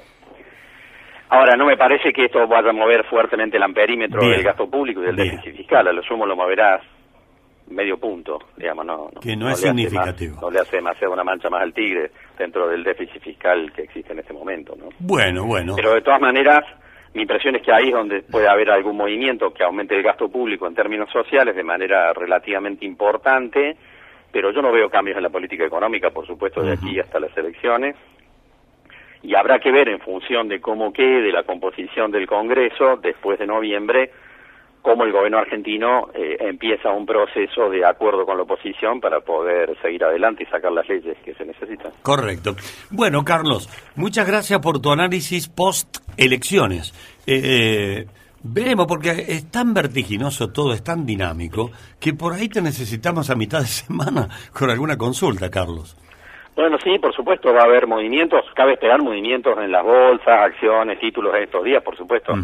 Ahora, 1.28 1.56
no 1.56 1.66
me 1.66 1.76
parece 1.76 2.12
que 2.12 2.24
esto 2.24 2.46
vaya 2.48 2.70
a 2.70 2.72
mover 2.72 3.04
fuertemente 3.04 3.56
el 3.58 3.62
amperímetro 3.62 4.20
Bien. 4.20 4.32
del 4.32 4.42
gasto 4.42 4.68
público 4.68 5.00
y 5.02 5.06
del 5.06 5.16
Bien. 5.16 5.30
déficit 5.36 5.56
fiscal. 5.58 5.86
A 5.86 5.92
lo 5.92 6.02
sumo 6.02 6.24
lo 6.26 6.34
moverás 6.34 6.80
medio 7.68 7.98
punto, 8.00 8.38
digamos, 8.56 8.84
no. 8.86 9.10
Que 9.22 9.36
no 9.36 9.48
es 9.48 9.60
significativo. 9.60 10.32
más- 10.36 10.42
no 10.42 10.50
le 10.50 10.58
hace 10.60 10.76
demasiado 10.76 11.12
una 11.12 11.22
mancha 11.22 11.48
más 11.50 11.62
al 11.62 11.72
tigre 11.72 12.10
dentro 12.36 12.66
del 12.68 12.82
déficit 12.82 13.22
fiscal 13.22 13.70
que 13.72 13.82
existe 13.82 14.12
en 14.12 14.18
este 14.18 14.32
momento, 14.32 14.74
¿no? 14.76 14.88
Bueno, 14.98 15.44
bueno. 15.44 15.74
Pero 15.76 15.92
de 15.94 16.00
todas 16.00 16.20
maneras, 16.20 16.64
mi 17.12 17.22
impresión 17.22 17.56
es 17.56 17.62
que 17.62 17.72
ahí 17.72 17.88
es 17.88 17.94
donde 17.94 18.22
puede 18.22 18.48
haber 18.48 18.70
algún 18.70 18.96
movimiento 18.96 19.52
que 19.52 19.64
aumente 19.64 19.96
el 19.96 20.02
gasto 20.02 20.28
público 20.28 20.66
en 20.66 20.74
términos 20.74 21.10
sociales 21.10 21.56
de 21.56 21.64
manera 21.64 22.12
relativamente 22.12 22.84
importante, 22.84 23.76
pero 24.30 24.52
yo 24.52 24.62
no 24.62 24.70
veo 24.70 24.88
cambios 24.88 25.16
en 25.16 25.24
la 25.24 25.30
política 25.30 25.64
económica, 25.64 26.10
por 26.10 26.26
supuesto, 26.26 26.62
de 26.62 26.72
aquí 26.72 27.00
hasta 27.00 27.18
las 27.18 27.36
elecciones. 27.36 27.96
Y 29.22 29.34
habrá 29.34 29.58
que 29.58 29.72
ver 29.72 29.88
en 29.88 29.98
función 29.98 30.48
de 30.48 30.60
cómo 30.60 30.92
quede 30.92 31.32
la 31.32 31.42
composición 31.42 32.12
del 32.12 32.26
Congreso 32.26 32.96
después 32.96 33.38
de 33.38 33.46
noviembre, 33.46 34.12
cómo 34.82 35.04
el 35.04 35.12
gobierno 35.12 35.38
argentino 35.38 36.08
eh, 36.14 36.36
empieza 36.40 36.90
un 36.90 37.06
proceso 37.06 37.68
de 37.70 37.84
acuerdo 37.84 38.24
con 38.24 38.36
la 38.36 38.44
oposición 38.44 39.00
para 39.00 39.20
poder 39.20 39.76
seguir 39.82 40.04
adelante 40.04 40.44
y 40.44 40.46
sacar 40.46 40.72
las 40.72 40.88
leyes 40.88 41.16
que 41.24 41.34
se 41.34 41.44
necesitan. 41.44 41.92
Correcto. 42.02 42.54
Bueno, 42.90 43.24
Carlos, 43.24 43.68
muchas 43.96 44.26
gracias 44.26 44.60
por 44.60 44.80
tu 44.80 44.90
análisis 44.90 45.48
post 45.48 45.98
elecciones. 46.16 46.92
Eh, 47.26 47.40
eh, 47.42 48.06
veremos, 48.42 48.86
porque 48.86 49.10
es 49.10 49.50
tan 49.50 49.74
vertiginoso 49.74 50.50
todo, 50.50 50.72
es 50.72 50.82
tan 50.82 51.04
dinámico, 51.04 51.70
que 51.98 52.14
por 52.14 52.32
ahí 52.32 52.48
te 52.48 52.62
necesitamos 52.62 53.30
a 53.30 53.34
mitad 53.34 53.60
de 53.60 53.66
semana 53.66 54.28
con 54.52 54.70
alguna 54.70 54.96
consulta, 54.96 55.50
Carlos. 55.50 55.96
Bueno, 56.54 56.78
sí, 56.82 56.98
por 56.98 57.14
supuesto, 57.14 57.54
va 57.54 57.62
a 57.62 57.64
haber 57.64 57.86
movimientos, 57.86 58.44
cabe 58.54 58.74
esperar 58.74 59.00
movimientos 59.00 59.56
en 59.58 59.72
las 59.72 59.82
bolsas, 59.82 60.40
acciones, 60.40 60.98
títulos 60.98 61.34
en 61.34 61.44
estos 61.44 61.64
días, 61.64 61.82
por 61.82 61.96
supuesto, 61.96 62.34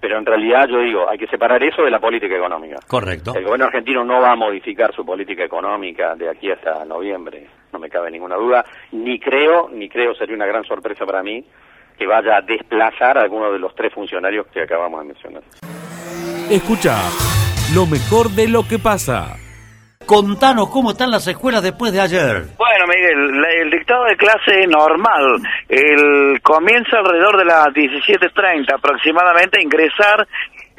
pero 0.00 0.18
en 0.18 0.24
realidad 0.24 0.68
yo 0.68 0.80
digo, 0.80 1.08
hay 1.08 1.18
que 1.18 1.26
separar 1.26 1.62
eso 1.62 1.82
de 1.82 1.90
la 1.90 2.00
política 2.00 2.36
económica. 2.36 2.78
Correcto. 2.86 3.34
El 3.34 3.44
gobierno 3.44 3.66
argentino 3.66 4.04
no 4.04 4.20
va 4.20 4.32
a 4.32 4.36
modificar 4.36 4.94
su 4.94 5.04
política 5.04 5.44
económica 5.44 6.14
de 6.14 6.30
aquí 6.30 6.50
hasta 6.50 6.84
noviembre, 6.84 7.46
no 7.72 7.78
me 7.78 7.90
cabe 7.90 8.10
ninguna 8.10 8.36
duda, 8.36 8.64
ni 8.92 9.18
creo, 9.18 9.68
ni 9.70 9.88
creo, 9.88 10.14
sería 10.14 10.36
una 10.36 10.46
gran 10.46 10.64
sorpresa 10.64 11.04
para 11.04 11.22
mí, 11.22 11.44
que 11.98 12.06
vaya 12.06 12.36
a 12.36 12.40
desplazar 12.40 13.18
a 13.18 13.22
alguno 13.22 13.52
de 13.52 13.58
los 13.58 13.74
tres 13.74 13.92
funcionarios 13.92 14.46
que 14.46 14.62
acabamos 14.62 15.00
de 15.00 15.06
mencionar. 15.08 15.42
Escucha 16.48 16.96
lo 17.74 17.86
mejor 17.86 18.30
de 18.30 18.48
lo 18.48 18.62
que 18.66 18.78
pasa. 18.78 19.36
Contanos 20.08 20.70
cómo 20.70 20.92
están 20.92 21.10
las 21.10 21.26
escuelas 21.28 21.62
después 21.62 21.92
de 21.92 22.00
ayer. 22.00 22.44
Bueno, 22.56 22.86
Miguel, 22.88 23.40
la- 23.42 23.52
el 23.62 23.70
dictado 23.70 24.04
de 24.06 24.16
clase 24.16 24.62
es 24.62 24.68
normal. 24.68 25.36
El 25.68 26.40
comienza 26.40 26.96
alrededor 26.96 27.36
de 27.36 27.44
las 27.44 27.66
17.30 27.74 28.74
aproximadamente 28.74 29.58
a 29.60 29.62
ingresar 29.62 30.26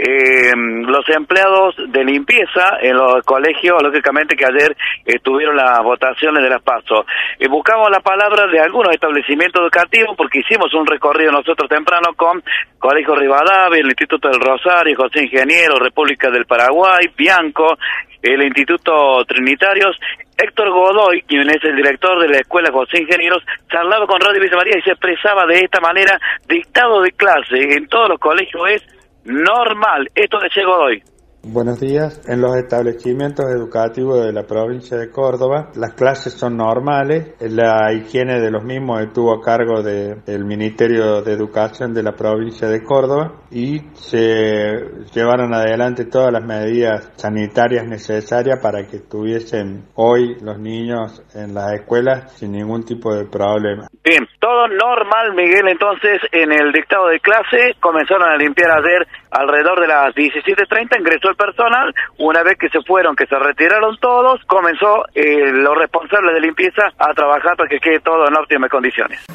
eh, 0.02 0.54
los 0.56 1.08
empleados 1.10 1.76
de 1.90 2.06
limpieza 2.06 2.78
en 2.82 2.96
los 2.96 3.22
colegios, 3.26 3.84
lógicamente 3.84 4.38
que 4.38 4.46
ayer 4.46 4.76
estuvieron 5.04 5.58
las 5.58 5.84
votaciones 5.84 6.42
de 6.42 6.50
las 6.50 6.62
PASO. 6.62 7.06
Eh, 7.38 7.50
buscamos 7.50 7.92
la 7.92 8.00
palabra 8.00 8.48
de 8.48 8.62
algunos 8.62 8.94
establecimientos 8.94 9.62
educativos 9.62 10.16
porque 10.16 10.40
hicimos 10.40 10.74
un 10.74 10.88
recorrido 10.88 11.34
nosotros 11.34 11.68
temprano 11.68 12.14
con 12.16 12.42
Colegio 12.78 13.14
Rivadavia, 13.14 13.82
el 13.82 13.88
Instituto 13.88 14.30
del 14.30 14.40
Rosario, 14.40 14.96
José 14.96 15.26
Ingeniero, 15.26 15.78
República 15.78 16.32
del 16.32 16.46
Paraguay, 16.46 17.12
Bianco, 17.18 17.78
el 18.22 18.42
Instituto 18.44 19.26
Trinitarios, 19.26 20.00
Héctor 20.38 20.70
Godoy, 20.70 21.24
quien 21.24 21.50
es 21.50 21.62
el 21.62 21.76
director 21.76 22.22
de 22.22 22.30
la 22.30 22.38
Escuela 22.38 22.72
José 22.72 23.02
Ingenieros, 23.02 23.44
charlaba 23.70 24.08
con 24.08 24.22
Radio 24.22 24.42
Villa 24.42 24.78
y 24.78 24.82
se 24.82 24.92
expresaba 24.92 25.46
de 25.46 25.60
esta 25.60 25.82
manera, 25.82 26.18
dictado 26.48 27.02
de 27.02 27.12
clase 27.12 27.74
en 27.74 27.88
todos 27.90 28.08
los 28.08 28.20
colegios 28.20 28.64
es 28.70 28.99
normal. 29.26 30.10
Esto 30.16 30.38
decía 30.40 30.64
Godoy. 30.66 31.04
Buenos 31.42 31.80
días. 31.80 32.22
En 32.28 32.42
los 32.42 32.54
establecimientos 32.58 33.46
educativos 33.50 34.26
de 34.26 34.34
la 34.34 34.44
provincia 34.44 34.98
de 34.98 35.10
Córdoba, 35.10 35.72
las 35.76 35.94
clases 35.94 36.34
son 36.34 36.58
normales. 36.58 37.30
La 37.40 37.94
higiene 37.94 38.42
de 38.42 38.52
los 38.52 38.66
mismos 38.66 39.00
estuvo 39.02 39.34
a 39.34 39.42
cargo 39.42 39.82
de- 39.82 40.16
del 40.26 40.44
Ministerio 40.44 41.22
de 41.22 41.32
Educación 41.32 41.94
de 41.94 42.04
la 42.04 42.12
provincia 42.12 42.68
de 42.68 42.84
Córdoba 42.84 43.44
y 43.52 43.80
se 43.94 44.86
llevaron 45.14 45.54
adelante 45.54 46.06
todas 46.06 46.32
las 46.32 46.44
medidas 46.44 47.12
sanitarias 47.16 47.86
necesarias 47.88 48.60
para 48.62 48.86
que 48.86 48.98
estuviesen 48.98 49.86
hoy 49.96 50.36
los 50.42 50.60
niños 50.60 51.24
en 51.34 51.54
las 51.54 51.74
escuelas 51.74 52.32
sin 52.34 52.52
ningún 52.52 52.86
tipo 52.86 53.14
de 53.14 53.26
problema. 53.26 53.88
Bien, 54.04 54.28
todo 54.40 54.68
normal, 54.68 55.34
Miguel. 55.34 55.68
Entonces, 55.68 56.22
en 56.32 56.52
el 56.52 56.72
dictado 56.72 57.08
de 57.08 57.20
clase 57.20 57.76
comenzaron 57.80 58.30
a 58.30 58.38
limpiar 58.38 58.72
ayer 58.72 59.08
alrededor 59.32 59.82
de 59.82 59.88
las 59.88 60.14
17.30, 60.16 61.00
ingresó 61.00 61.30
el 61.30 61.36
personal. 61.36 61.94
Una 62.20 62.44
vez 62.44 62.58
que 62.60 62.70
se 62.70 62.82
fueron, 62.84 63.16
que 63.16 63.26
se 63.26 63.38
retiraron 63.38 63.98
todos, 64.00 64.42
comenzó 64.46 65.06
eh, 65.16 65.52
los 65.52 65.76
responsables 65.78 66.36
de 66.36 66.42
limpieza 66.42 66.84
a 66.98 67.14
trabajar 67.14 67.56
para 67.58 67.70
que 67.70 67.80
quede 67.80 68.00
todo 68.00 68.28
en 68.28 68.38
óptimas 68.38 68.70
condiciones. 68.70 69.26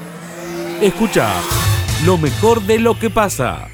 Escucha 0.80 1.28
lo 2.06 2.18
mejor 2.18 2.60
de 2.60 2.78
lo 2.78 2.98
que 2.98 3.10
pasa. 3.10 3.73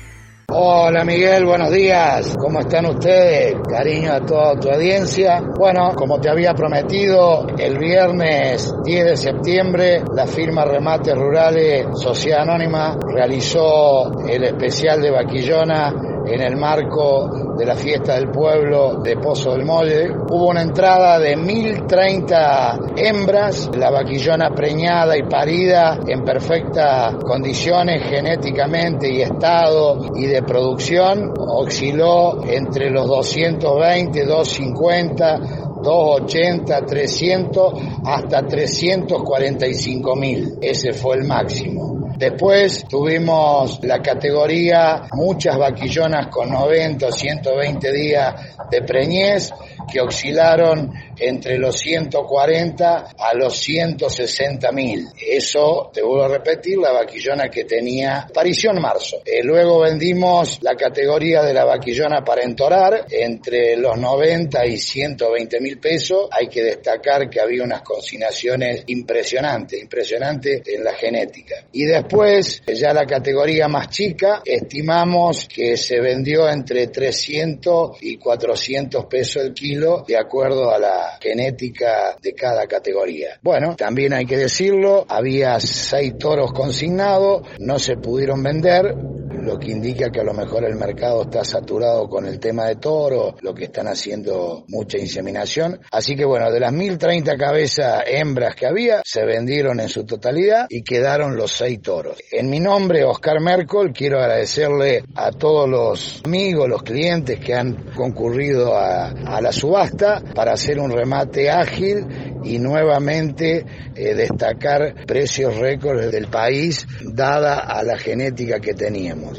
Hola 0.53 1.05
Miguel, 1.05 1.45
buenos 1.47 1.71
días. 1.71 2.37
¿Cómo 2.37 2.59
están 2.59 2.85
ustedes? 2.87 3.55
Cariño 3.69 4.13
a 4.13 4.21
toda 4.27 4.59
tu 4.59 4.69
audiencia. 4.69 5.41
Bueno, 5.57 5.93
como 5.95 6.21
te 6.21 6.29
había 6.29 6.55
prometido, 6.55 7.47
el 7.57 7.79
viernes 7.79 8.75
10 8.83 9.05
de 9.05 9.17
septiembre 9.17 10.03
la 10.13 10.27
firma 10.27 10.65
Remates 10.65 11.15
Rurales 11.15 11.87
Sociedad 11.95 12.43
Anónima 12.43 12.99
realizó 13.15 14.11
el 14.27 14.43
especial 14.43 15.01
de 15.01 15.13
Vaquillona 15.13 16.10
en 16.31 16.41
el 16.43 16.57
marco 16.57 17.55
de 17.57 17.67
la 17.67 17.75
fiesta 17.75 18.15
del 18.15 18.31
pueblo 18.31 19.01
de 19.03 19.17
Pozo 19.17 19.53
del 19.53 19.65
Molde. 19.65 20.11
Hubo 20.11 20.49
una 20.49 20.63
entrada 20.63 21.19
de 21.19 21.37
1030 21.37 22.79
hembras, 22.97 23.71
la 23.77 23.91
vaquillona 23.91 24.51
preñada 24.51 25.17
y 25.17 25.23
parida 25.25 25.99
en 26.07 26.25
perfectas 26.25 27.17
condiciones 27.17 28.05
genéticamente 28.09 29.11
y 29.11 29.23
estado 29.23 30.11
y 30.15 30.27
de 30.27 30.43
producción, 30.43 31.33
osciló 31.37 32.43
entre 32.47 32.91
los 32.91 33.07
220, 33.07 34.25
250, 34.25 35.39
280, 35.83 36.87
300 36.87 37.75
hasta 38.05 38.47
345 38.47 40.17
mil. 40.17 40.59
Ese 40.61 40.93
fue 40.93 41.17
el 41.17 41.25
máximo. 41.25 42.00
Después 42.21 42.85
tuvimos 42.87 43.83
la 43.83 44.03
categoría 44.03 45.05
muchas 45.13 45.57
vaquillonas 45.57 46.27
con 46.27 46.51
90 46.51 47.07
o 47.07 47.11
120 47.11 47.93
días 47.93 48.35
de 48.71 48.83
preñez 48.83 49.51
que 49.91 50.01
oscilaron 50.01 50.93
entre 51.19 51.59
los 51.59 51.79
140 51.79 53.13
a 53.19 53.35
los 53.35 53.57
160 53.59 54.73
mil. 54.73 55.07
Eso, 55.21 55.91
te 55.93 56.03
vuelvo 56.03 56.25
a 56.25 56.29
repetir, 56.29 56.79
la 56.79 56.93
vaquillona 56.93 57.49
que 57.49 57.65
tenía 57.65 58.21
aparición 58.21 58.81
marzo. 58.81 59.19
Eh, 59.25 59.43
luego 59.43 59.81
vendimos 59.81 60.59
la 60.63 60.75
categoría 60.75 61.43
de 61.43 61.53
la 61.53 61.65
vaquillona 61.65 62.25
para 62.25 62.43
entorar 62.43 63.07
entre 63.11 63.77
los 63.77 63.99
90 63.99 64.67
y 64.67 64.79
120 64.79 65.61
mil 65.61 65.79
pesos. 65.79 66.29
Hay 66.31 66.49
que 66.49 66.63
destacar 66.63 67.29
que 67.29 67.41
había 67.41 67.63
unas 67.63 67.83
consignaciones 67.83 68.85
impresionantes, 68.87 69.81
impresionantes 69.81 70.63
en 70.67 70.85
la 70.85 70.95
genética. 70.95 71.57
Y 71.73 71.85
después, 71.85 72.63
ya 72.67 72.93
la 72.93 73.05
categoría 73.05 73.69
más 73.69 73.89
chica, 73.91 74.43
estimamos 74.45 75.47
que 75.47 75.77
se 75.77 76.01
vendió 76.01 76.49
entre 76.49 76.87
300 76.87 77.99
y 78.03 78.17
400 78.17 79.07
pesos 79.07 79.43
el 79.45 79.55
kilo, 79.55 79.70
de 79.79 80.17
acuerdo 80.17 80.73
a 80.73 80.79
la 80.79 81.19
genética 81.21 82.17
de 82.21 82.35
cada 82.35 82.67
categoría. 82.67 83.39
Bueno, 83.43 83.77
también 83.77 84.13
hay 84.13 84.27
que 84.27 84.37
decirlo, 84.37 85.07
había 85.09 85.61
seis 85.61 86.19
toros 86.19 86.53
consignados, 86.53 87.47
no 87.59 87.79
se 87.79 87.97
pudieron 87.97 88.43
vender, 88.43 88.95
lo 89.43 89.59
que 89.59 89.71
indica 89.71 90.11
que 90.11 90.21
a 90.21 90.25
lo 90.25 90.35
mejor 90.35 90.65
el 90.65 90.77
mercado 90.77 91.23
está 91.23 91.45
saturado 91.45 92.09
con 92.09 92.27
el 92.27 92.39
tema 92.39 92.67
de 92.67 92.77
toro, 92.77 93.37
lo 93.41 93.55
que 93.55 93.65
están 93.65 93.89
haciendo 93.89 94.65
mucha 94.69 94.99
inseminación. 94.99 95.81
Así 95.91 96.17
que 96.17 96.25
bueno, 96.25 96.51
de 96.51 96.61
las 96.61 96.73
1030 96.73 97.37
cabezas 97.37 98.03
hembras 98.07 98.55
que 98.55 98.67
había, 98.67 99.03
se 99.05 99.25
vendieron 99.25 99.81
en 99.81 99.89
su 99.89 100.05
totalidad 100.05 100.67
y 100.69 100.83
quedaron 100.83 101.37
los 101.37 101.53
seis 101.53 101.81
toros. 101.81 102.17
En 102.31 102.51
mi 102.51 102.61
nombre, 102.61 103.05
Oscar 103.05 103.41
Merkel, 103.41 103.93
quiero 103.93 104.21
agradecerle 104.21 105.05
a 105.15 105.31
todos 105.31 105.69
los 105.69 106.23
amigos, 106.25 106.69
los 106.69 106.83
clientes 106.83 107.41
que 107.41 107.55
han 107.55 107.93
concurrido 107.95 108.77
a, 108.77 109.09
a 109.09 109.41
la 109.41 109.53
subasta 109.61 110.23
para 110.35 110.53
hacer 110.53 110.79
un 110.79 110.91
remate 110.91 111.51
ágil 111.51 112.07
y 112.43 112.59
nuevamente 112.59 113.67
eh, 113.95 114.15
destacar 114.15 115.05
precios 115.07 115.57
récords 115.57 116.11
del 116.11 116.29
país 116.29 116.87
dada 117.03 117.59
a 117.59 117.83
la 117.83 117.99
genética 117.99 118.59
que 118.59 118.73
teníamos. 118.75 119.39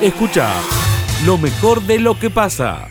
Escucha 0.00 0.48
lo 1.26 1.36
mejor 1.36 1.82
de 1.82 1.98
lo 1.98 2.18
que 2.18 2.30
pasa. 2.30 2.88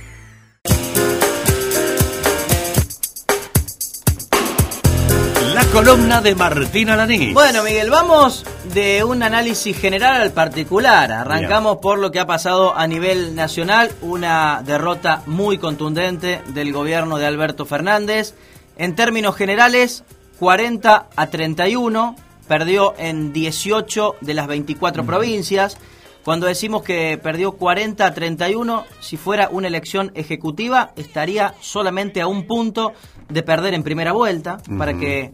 La 5.53 5.63
columna 5.71 6.21
de 6.21 6.35
Martín 6.35 6.89
Alaní. 6.89 7.33
Bueno, 7.33 7.63
Miguel, 7.63 7.89
vamos 7.89 8.45
de 8.73 9.03
un 9.03 9.23
análisis 9.23 9.77
general 9.77 10.21
al 10.21 10.31
particular. 10.31 11.11
Arrancamos 11.11 11.77
por 11.77 11.99
lo 11.99 12.11
que 12.11 12.19
ha 12.19 12.27
pasado 12.27 12.75
a 12.75 12.87
nivel 12.87 13.35
nacional, 13.35 13.91
una 14.01 14.61
derrota 14.65 15.23
muy 15.25 15.57
contundente 15.57 16.41
del 16.47 16.73
gobierno 16.73 17.17
de 17.17 17.25
Alberto 17.25 17.65
Fernández. 17.65 18.33
En 18.77 18.95
términos 18.95 19.35
generales, 19.35 20.03
40 20.39 21.07
a 21.15 21.27
31, 21.27 22.15
perdió 22.47 22.93
en 22.97 23.33
18 23.33 24.15
de 24.21 24.33
las 24.33 24.47
24 24.47 25.05
provincias. 25.05 25.77
Cuando 26.23 26.47
decimos 26.47 26.83
que 26.83 27.17
perdió 27.17 27.53
40 27.53 28.05
a 28.05 28.13
31, 28.13 28.85
si 28.99 29.17
fuera 29.17 29.49
una 29.49 29.67
elección 29.67 30.11
ejecutiva, 30.13 30.91
estaría 30.95 31.55
solamente 31.61 32.21
a 32.21 32.27
un 32.27 32.45
punto 32.45 32.93
de 33.29 33.43
perder 33.43 33.73
en 33.73 33.83
primera 33.83 34.11
vuelta, 34.11 34.57
para 34.77 34.93
que 34.93 35.31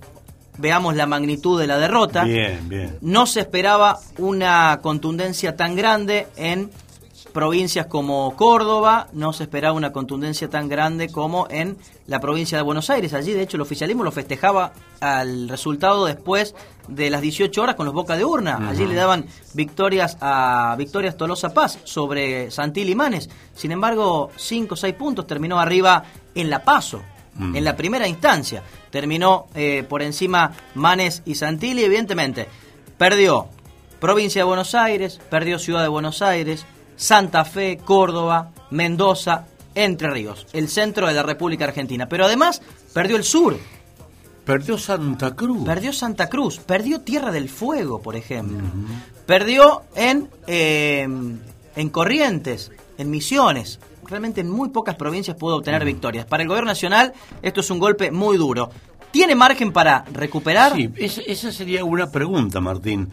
veamos 0.57 0.95
la 0.95 1.05
magnitud 1.05 1.60
de 1.60 1.67
la 1.67 1.77
derrota. 1.77 2.24
Bien, 2.24 2.67
bien. 2.67 2.98
No 3.01 3.25
se 3.25 3.41
esperaba 3.41 4.00
una 4.17 4.79
contundencia 4.81 5.55
tan 5.55 5.75
grande 5.75 6.27
en 6.36 6.69
provincias 7.33 7.88
como 7.88 8.36
Córdoba, 8.36 9.07
no 9.12 9.33
se 9.33 9.43
esperaba 9.43 9.74
una 9.74 9.91
contundencia 9.91 10.50
tan 10.50 10.69
grande 10.69 11.10
como 11.10 11.48
en 11.50 11.77
la 12.07 12.19
provincia 12.19 12.57
de 12.57 12.63
Buenos 12.63 12.89
Aires. 12.89 13.13
Allí, 13.13 13.33
de 13.33 13.41
hecho, 13.41 13.57
el 13.57 13.62
oficialismo 13.62 14.03
lo 14.03 14.12
festejaba 14.12 14.72
al 15.01 15.50
resultado 15.50 16.05
después 16.05 16.55
de 16.88 17.10
las 17.10 17.22
18 17.22 17.62
horas 17.62 17.75
con 17.75 17.86
los 17.86 17.95
boca 17.95 18.15
de 18.15 18.24
urna. 18.24 18.69
Allí 18.69 18.86
le 18.86 18.93
daban 18.93 19.25
victorias 19.53 20.17
a 20.22 20.75
Victorias 20.77 21.17
Tolosa 21.17 21.53
Paz 21.53 21.79
sobre 21.83 22.51
Santil 22.51 22.89
y 22.89 22.95
Manes. 22.95 23.29
Sin 23.55 23.72
embargo, 23.72 24.29
5 24.36 24.74
o 24.74 24.77
6 24.77 24.93
puntos 24.93 25.27
terminó 25.27 25.60
arriba 25.60 26.03
en 26.36 26.50
La 26.50 26.63
Paso. 26.63 27.01
Mm. 27.35 27.55
En 27.55 27.63
la 27.63 27.75
primera 27.75 28.07
instancia 28.07 28.63
terminó 28.89 29.47
eh, 29.55 29.83
por 29.87 30.01
encima 30.01 30.51
Manes 30.75 31.21
y 31.25 31.35
Santilli, 31.35 31.83
evidentemente. 31.83 32.47
Perdió 32.97 33.47
provincia 33.99 34.41
de 34.41 34.47
Buenos 34.47 34.75
Aires, 34.75 35.19
perdió 35.29 35.57
Ciudad 35.57 35.81
de 35.81 35.87
Buenos 35.87 36.21
Aires, 36.21 36.65
Santa 36.95 37.45
Fe, 37.45 37.79
Córdoba, 37.83 38.51
Mendoza, 38.69 39.45
Entre 39.75 40.09
Ríos, 40.09 40.45
el 40.53 40.69
centro 40.69 41.07
de 41.07 41.13
la 41.13 41.23
República 41.23 41.65
Argentina. 41.65 42.07
Pero 42.07 42.25
además 42.25 42.61
perdió 42.93 43.15
el 43.15 43.23
sur. 43.23 43.57
Perdió 44.45 44.77
Santa 44.77 45.35
Cruz. 45.35 45.65
Perdió 45.65 45.93
Santa 45.93 46.29
Cruz, 46.29 46.59
perdió 46.59 47.01
Tierra 47.01 47.31
del 47.31 47.49
Fuego, 47.49 48.01
por 48.01 48.15
ejemplo. 48.15 48.59
Perdió 49.25 49.83
en, 49.95 50.29
eh, 50.47 51.07
en 51.75 51.89
Corrientes, 51.89 52.71
en 52.97 53.09
Misiones. 53.09 53.79
Realmente 54.07 54.41
en 54.41 54.50
muy 54.50 54.69
pocas 54.69 54.95
provincias 54.95 55.38
pudo 55.38 55.57
obtener 55.57 55.86
victorias. 55.86 56.25
Para 56.25 56.43
el 56.43 56.50
gobierno 56.50 56.72
nacional 56.72 57.13
esto 57.41 57.62
es 57.62 57.69
un 57.69 57.79
golpe 57.79 58.12
muy 58.12 58.38
duro. 58.38 58.69
¿Tiene 59.12 59.36
margen 59.36 59.72
para 59.72 60.05
recuperar? 60.12 60.75
Sí, 60.75 60.89
esa, 60.98 61.22
esa 61.22 61.51
sería 61.51 61.83
una 61.83 62.12
pregunta, 62.12 62.60
Martín. 62.60 63.10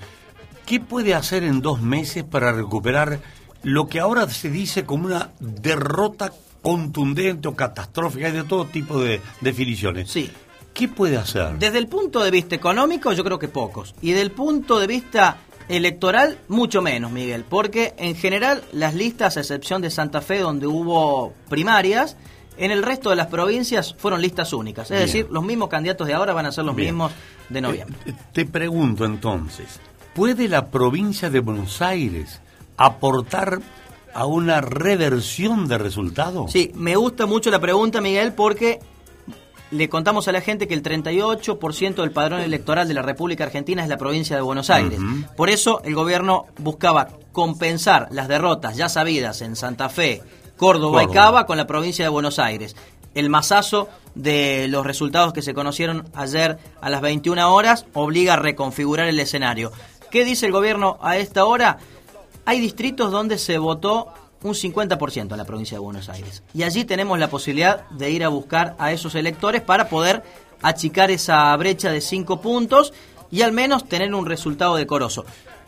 ¿Qué 0.65 0.81
puede 0.81 1.15
hacer 1.15 1.43
en 1.45 1.61
dos 1.61 1.83
meses 1.83 2.25
para 2.25 2.53
recuperar 2.53 3.21
lo 3.63 3.89
que 3.89 4.01
ahora 4.01 4.29
se 4.29 4.51
dice 4.51 4.85
como 4.87 5.07
una 5.07 5.31
derrota 5.41 6.33
contundente 6.63 7.49
o 7.49 7.55
catastrófica? 7.55 8.27
Hay 8.27 8.33
de 8.33 8.45
todo 8.45 8.65
tipo 8.67 9.01
de 9.01 9.21
definiciones. 9.41 10.11
Sí. 10.11 10.31
¿Qué 10.73 10.89
puede 10.89 11.17
hacer? 11.17 11.59
Desde 11.59 11.79
el 11.79 11.89
punto 11.89 12.23
de 12.23 12.31
vista 12.31 12.55
económico, 12.55 13.13
yo 13.13 13.25
creo 13.25 13.39
que 13.39 13.49
pocos. 13.49 13.95
Y 14.01 14.13
del 14.13 14.31
punto 14.31 14.79
de 14.79 14.87
vista 14.87 15.39
electoral, 15.71 16.39
mucho 16.49 16.83
menos, 16.83 17.11
Miguel. 17.13 17.45
Porque 17.49 17.95
en 17.97 18.17
general, 18.17 18.63
las 18.73 18.95
listas, 18.95 19.37
a 19.37 19.41
excepción 19.41 19.81
de 19.83 19.91
Santa 19.91 20.21
Fe, 20.21 20.41
donde 20.41 20.67
hubo 20.67 21.33
primarias, 21.49 22.17
en 22.57 22.71
el 22.71 22.83
resto 22.83 23.11
de 23.11 23.17
las 23.17 23.29
provincias 23.29 23.95
fueron 23.97 24.21
listas 24.21 24.53
únicas. 24.53 24.91
Es 24.91 24.97
Bien. 24.97 25.07
decir, 25.07 25.27
los 25.31 25.45
mismos 25.45 25.69
candidatos 25.69 26.07
de 26.07 26.15
ahora 26.15 26.35
van 26.35 26.47
a 26.47 26.53
ser 26.53 26.65
los 26.65 26.77
Bien. 26.77 26.89
mismos 26.91 27.13
de 27.49 27.61
noviembre. 27.61 27.97
Te, 28.05 28.13
te 28.33 28.45
pregunto 28.45 29.05
entonces, 29.05 29.81
¿puede 30.15 30.49
la 30.49 30.67
provincia 30.67 31.31
de 31.31 31.41
Buenos 31.41 31.81
Aires 31.81 32.41
aportar 32.77 33.61
a 34.13 34.27
una 34.27 34.61
reversión 34.61 35.69
de 35.69 35.79
resultados? 35.79 36.53
Sí, 36.53 36.73
me 36.75 36.97
gusta 36.97 37.27
mucho 37.27 37.51
la 37.51 37.61
pregunta, 37.61 38.01
Miguel, 38.01 38.33
porque 38.33 38.81
le 39.71 39.89
contamos 39.89 40.27
a 40.29 40.33
la 40.33 40.41
gente 40.41 40.67
que 40.67 40.75
el 40.75 40.83
38% 40.83 41.95
del 41.95 42.11
padrón 42.11 42.41
electoral 42.41 42.89
de 42.89 42.95
la 42.95 43.03
República 43.03 43.45
Argentina 43.45 43.83
es 43.83 43.89
la 43.89 43.97
provincia 43.97 44.37
de 44.37 44.43
Buenos 44.43 44.71
Aires. 44.71 44.99
Por 45.37 45.51
eso 45.51 45.81
el 45.85 45.95
gobierno 45.95 46.47
buscaba 46.59 47.09
compensar 47.33 48.09
las 48.11 48.29
derrotas 48.29 48.77
ya 48.77 48.89
sabidas 48.89 49.43
en 49.43 49.57
Santa 49.57 49.89
Fe, 49.89 50.23
Córdoba, 50.57 51.03
y 51.03 51.07
Córdoba. 51.07 51.25
Cava 51.25 51.47
con 51.47 51.57
la 51.57 51.67
provincia 51.67 52.05
de 52.05 52.09
Buenos 52.09 52.39
Aires. 52.39 52.75
El 53.15 53.31
masazo 53.31 53.89
de 54.15 54.67
los 54.69 54.85
resultados 54.85 55.33
que 55.33 55.43
se 55.43 55.55
conocieron 55.55 56.05
ayer 56.15 56.59
a 56.81 56.91
las 56.91 57.01
21 57.01 57.53
horas 57.53 57.87
obliga 57.95 58.35
a 58.35 58.37
reconfigurar 58.37 59.09
el 59.09 59.21
escenario. 59.21 59.73
¿Qué 60.11 60.25
dice 60.25 60.47
el 60.47 60.53
gobierno 60.53 60.99
a 61.03 61.17
esta 61.17 61.45
hora? 61.45 61.79
Hay 62.45 62.61
distritos 62.61 63.13
donde 63.13 63.39
se 63.39 63.59
votó 63.59 64.09
un 64.43 64.55
50% 64.55 65.31
en 65.33 65.37
la 65.39 65.45
provincia 65.45 65.77
de 65.77 65.81
Buenos 65.81 66.09
Aires. 66.09 66.43
Y 66.55 66.63
allí 66.63 66.85
tenemos 66.85 67.19
la 67.19 67.29
posibilidad 67.29 67.89
de 67.91 68.11
ir 68.11 68.25
a 68.25 68.29
buscar 68.29 68.75
a 68.79 68.93
esos 68.93 69.15
electores 69.15 69.61
para 69.63 69.89
poder 69.89 70.23
achicar 70.63 71.11
esa 71.11 71.55
brecha 71.57 71.91
de 71.91 72.01
5 72.01 72.41
puntos 72.41 72.93
y 73.31 73.43
al 73.43 73.53
menos 73.53 73.89
tener 73.89 74.15
un 74.15 74.27
resultado 74.27 74.77
decoroso. 74.77 75.25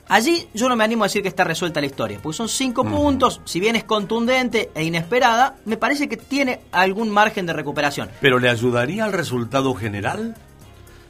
Allí 0.08 0.46
yo 0.52 0.68
no 0.68 0.76
me 0.76 0.84
animo 0.84 1.04
a 1.04 1.06
decir 1.06 1.22
que 1.22 1.28
está 1.28 1.44
resuelta 1.44 1.80
la 1.80 1.86
historia, 1.86 2.18
porque 2.22 2.36
son 2.36 2.48
5 2.48 2.84
puntos, 2.84 3.40
si 3.44 3.60
bien 3.60 3.76
es 3.76 3.84
contundente 3.84 4.70
e 4.74 4.84
inesperada, 4.84 5.56
me 5.64 5.76
parece 5.76 6.08
que 6.08 6.16
tiene 6.16 6.60
algún 6.72 7.08
margen 7.08 7.46
de 7.46 7.52
recuperación. 7.52 8.10
¿Pero 8.20 8.38
le 8.38 8.50
ayudaría 8.50 9.04
al 9.04 9.12
resultado 9.12 9.72
general? 9.74 10.34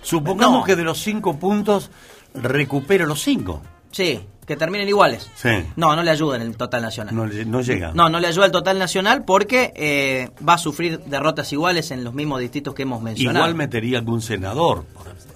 Supongamos 0.02 0.60
No. 0.60 0.64
que 0.64 0.76
de 0.76 0.84
los 0.84 0.98
cinco 0.98 1.38
puntos 1.38 1.90
recupere 2.34 3.06
los 3.06 3.22
cinco. 3.22 3.62
Sí, 3.92 4.20
que 4.46 4.56
terminen 4.56 4.88
iguales. 4.88 5.30
Sí. 5.36 5.50
No, 5.76 5.94
no 5.94 6.02
le 6.02 6.10
ayuda 6.10 6.36
en 6.36 6.42
el 6.42 6.56
total 6.56 6.82
nacional. 6.82 7.14
No, 7.14 7.26
le- 7.26 7.44
no 7.44 7.60
llega. 7.60 7.92
No, 7.94 8.08
no 8.08 8.18
le 8.20 8.26
ayuda 8.28 8.46
al 8.46 8.52
total 8.52 8.78
nacional 8.78 9.24
porque 9.24 9.72
eh, 9.76 10.30
va 10.46 10.54
a 10.54 10.58
sufrir 10.58 10.98
derrotas 11.06 11.52
iguales 11.52 11.90
en 11.92 12.02
los 12.04 12.12
mismos 12.14 12.40
distritos 12.40 12.74
que 12.74 12.82
hemos 12.82 13.00
mencionado. 13.02 13.38
Igual 13.46 13.54
metería 13.54 13.98
algún 13.98 14.20
senador, 14.20 14.84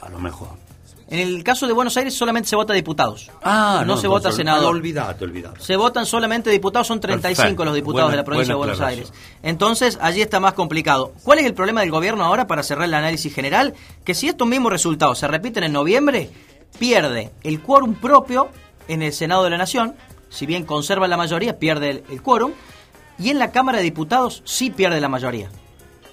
a 0.01 0.09
lo 0.09 0.19
mejor. 0.19 0.49
En 1.09 1.21
el 1.21 1.45
caso 1.45 1.69
de 1.69 1.73
Buenos 1.73 1.97
Aires 1.97 2.15
solamente 2.15 2.49
se 2.49 2.57
vota 2.57 2.73
diputados. 2.73 3.31
Ah, 3.45 3.85
no, 3.87 3.97
se 3.97 4.09
vota 4.09 4.31
entonces, 4.31 4.39
senador. 4.39 4.75
Olvidate, 4.75 5.25
olvidate. 5.25 5.61
Se 5.61 5.77
votan 5.77 6.05
solamente 6.05 6.51
diputados, 6.51 6.89
son 6.89 6.99
35 6.99 7.37
Perfecto. 7.43 7.65
los 7.65 7.75
diputados 7.77 8.07
Buena- 8.09 8.11
de 8.11 8.17
la 8.17 8.25
provincia 8.25 8.55
de 8.55 8.59
Buenos. 8.59 8.81
Aires. 8.81 9.13
Entonces, 9.45 9.99
allí 10.01 10.21
está 10.21 10.41
más 10.41 10.55
complicado. 10.55 11.13
¿Cuál 11.23 11.39
es 11.39 11.47
el 11.47 11.55
problema 11.55 11.83
del 11.83 11.93
gobierno 11.93 12.25
ahora 12.25 12.49
para 12.49 12.65
cerrar 12.65 12.87
el 12.87 12.95
análisis 12.95 13.33
general? 13.33 13.75
Que 14.05 14.15
si 14.15 14.27
estos 14.27 14.49
mismos 14.49 14.73
resultados 14.73 15.17
se 15.21 15.29
repiten 15.29 15.63
en 15.63 15.73
noviembre, 15.75 16.29
pierde 16.81 17.31
el 17.45 17.61
quórum 17.61 17.95
propio 17.95 18.49
en 18.89 19.03
el 19.03 19.13
Senado 19.13 19.45
de 19.45 19.51
la 19.51 19.59
Nación, 19.59 19.95
si 20.29 20.47
bien 20.47 20.65
conserva 20.65 21.09
la 21.09 21.17
mayoría, 21.17 21.59
pierde 21.59 21.91
el, 21.91 22.05
el 22.11 22.23
quórum, 22.23 22.53
y 23.19 23.31
en 23.31 23.39
la 23.39 23.51
Cámara 23.51 23.79
de 23.79 23.85
Diputados 23.85 24.43
sí 24.45 24.71
pierde 24.71 25.01
la 25.01 25.09
mayoría. 25.09 25.49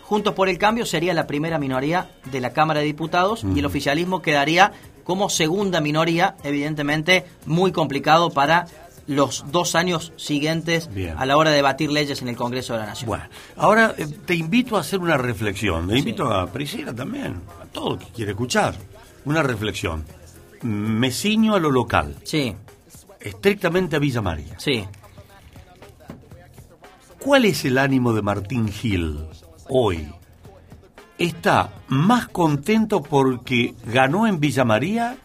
Juntos 0.03 0.33
por 0.33 0.49
el 0.49 0.57
Cambio 0.57 0.85
sería 0.85 1.13
la 1.13 1.27
primera 1.27 1.57
minoría 1.57 2.09
de 2.31 2.39
la 2.39 2.51
Cámara 2.51 2.81
de 2.81 2.85
Diputados 2.85 3.43
y 3.55 3.59
el 3.59 3.65
oficialismo 3.65 4.21
quedaría 4.21 4.71
como 5.03 5.29
segunda 5.29 5.81
minoría, 5.81 6.35
evidentemente 6.43 7.25
muy 7.45 7.71
complicado 7.71 8.29
para 8.29 8.67
los 9.07 9.45
dos 9.51 9.75
años 9.75 10.13
siguientes 10.15 10.93
Bien. 10.93 11.17
a 11.17 11.25
la 11.25 11.35
hora 11.35 11.49
de 11.49 11.57
debatir 11.57 11.91
leyes 11.91 12.21
en 12.21 12.29
el 12.29 12.35
Congreso 12.35 12.73
de 12.73 12.79
la 12.79 12.85
Nación. 12.87 13.07
Bueno, 13.07 13.25
ahora 13.57 13.95
eh, 13.97 14.07
te 14.25 14.35
invito 14.35 14.77
a 14.77 14.81
hacer 14.81 14.99
una 14.99 15.17
reflexión. 15.17 15.87
Le 15.87 15.99
invito 15.99 16.31
a 16.31 16.47
Priscila 16.47 16.93
también, 16.93 17.41
a 17.61 17.65
todo 17.65 17.95
el 17.95 17.99
que 17.99 18.05
quiere 18.07 18.31
escuchar. 18.31 18.75
Una 19.25 19.41
reflexión. 19.41 20.05
Me 20.63 21.11
ciño 21.11 21.55
a 21.55 21.59
lo 21.59 21.69
local. 21.69 22.17
Sí. 22.23 22.55
Estrictamente 23.19 23.95
a 23.95 23.99
Villa 23.99 24.21
María. 24.21 24.59
Sí. 24.59 24.85
¿Cuál 27.19 27.45
es 27.45 27.63
el 27.63 27.77
ánimo 27.77 28.13
de 28.13 28.21
Martín 28.21 28.67
Gil 28.67 29.25
hoy? 29.69 30.11
¿Está 31.17 31.69
más 31.87 32.27
contento 32.27 33.01
porque 33.01 33.75
ganó 33.85 34.27
en 34.27 34.39
Villa 34.39 34.65
María 34.65 35.17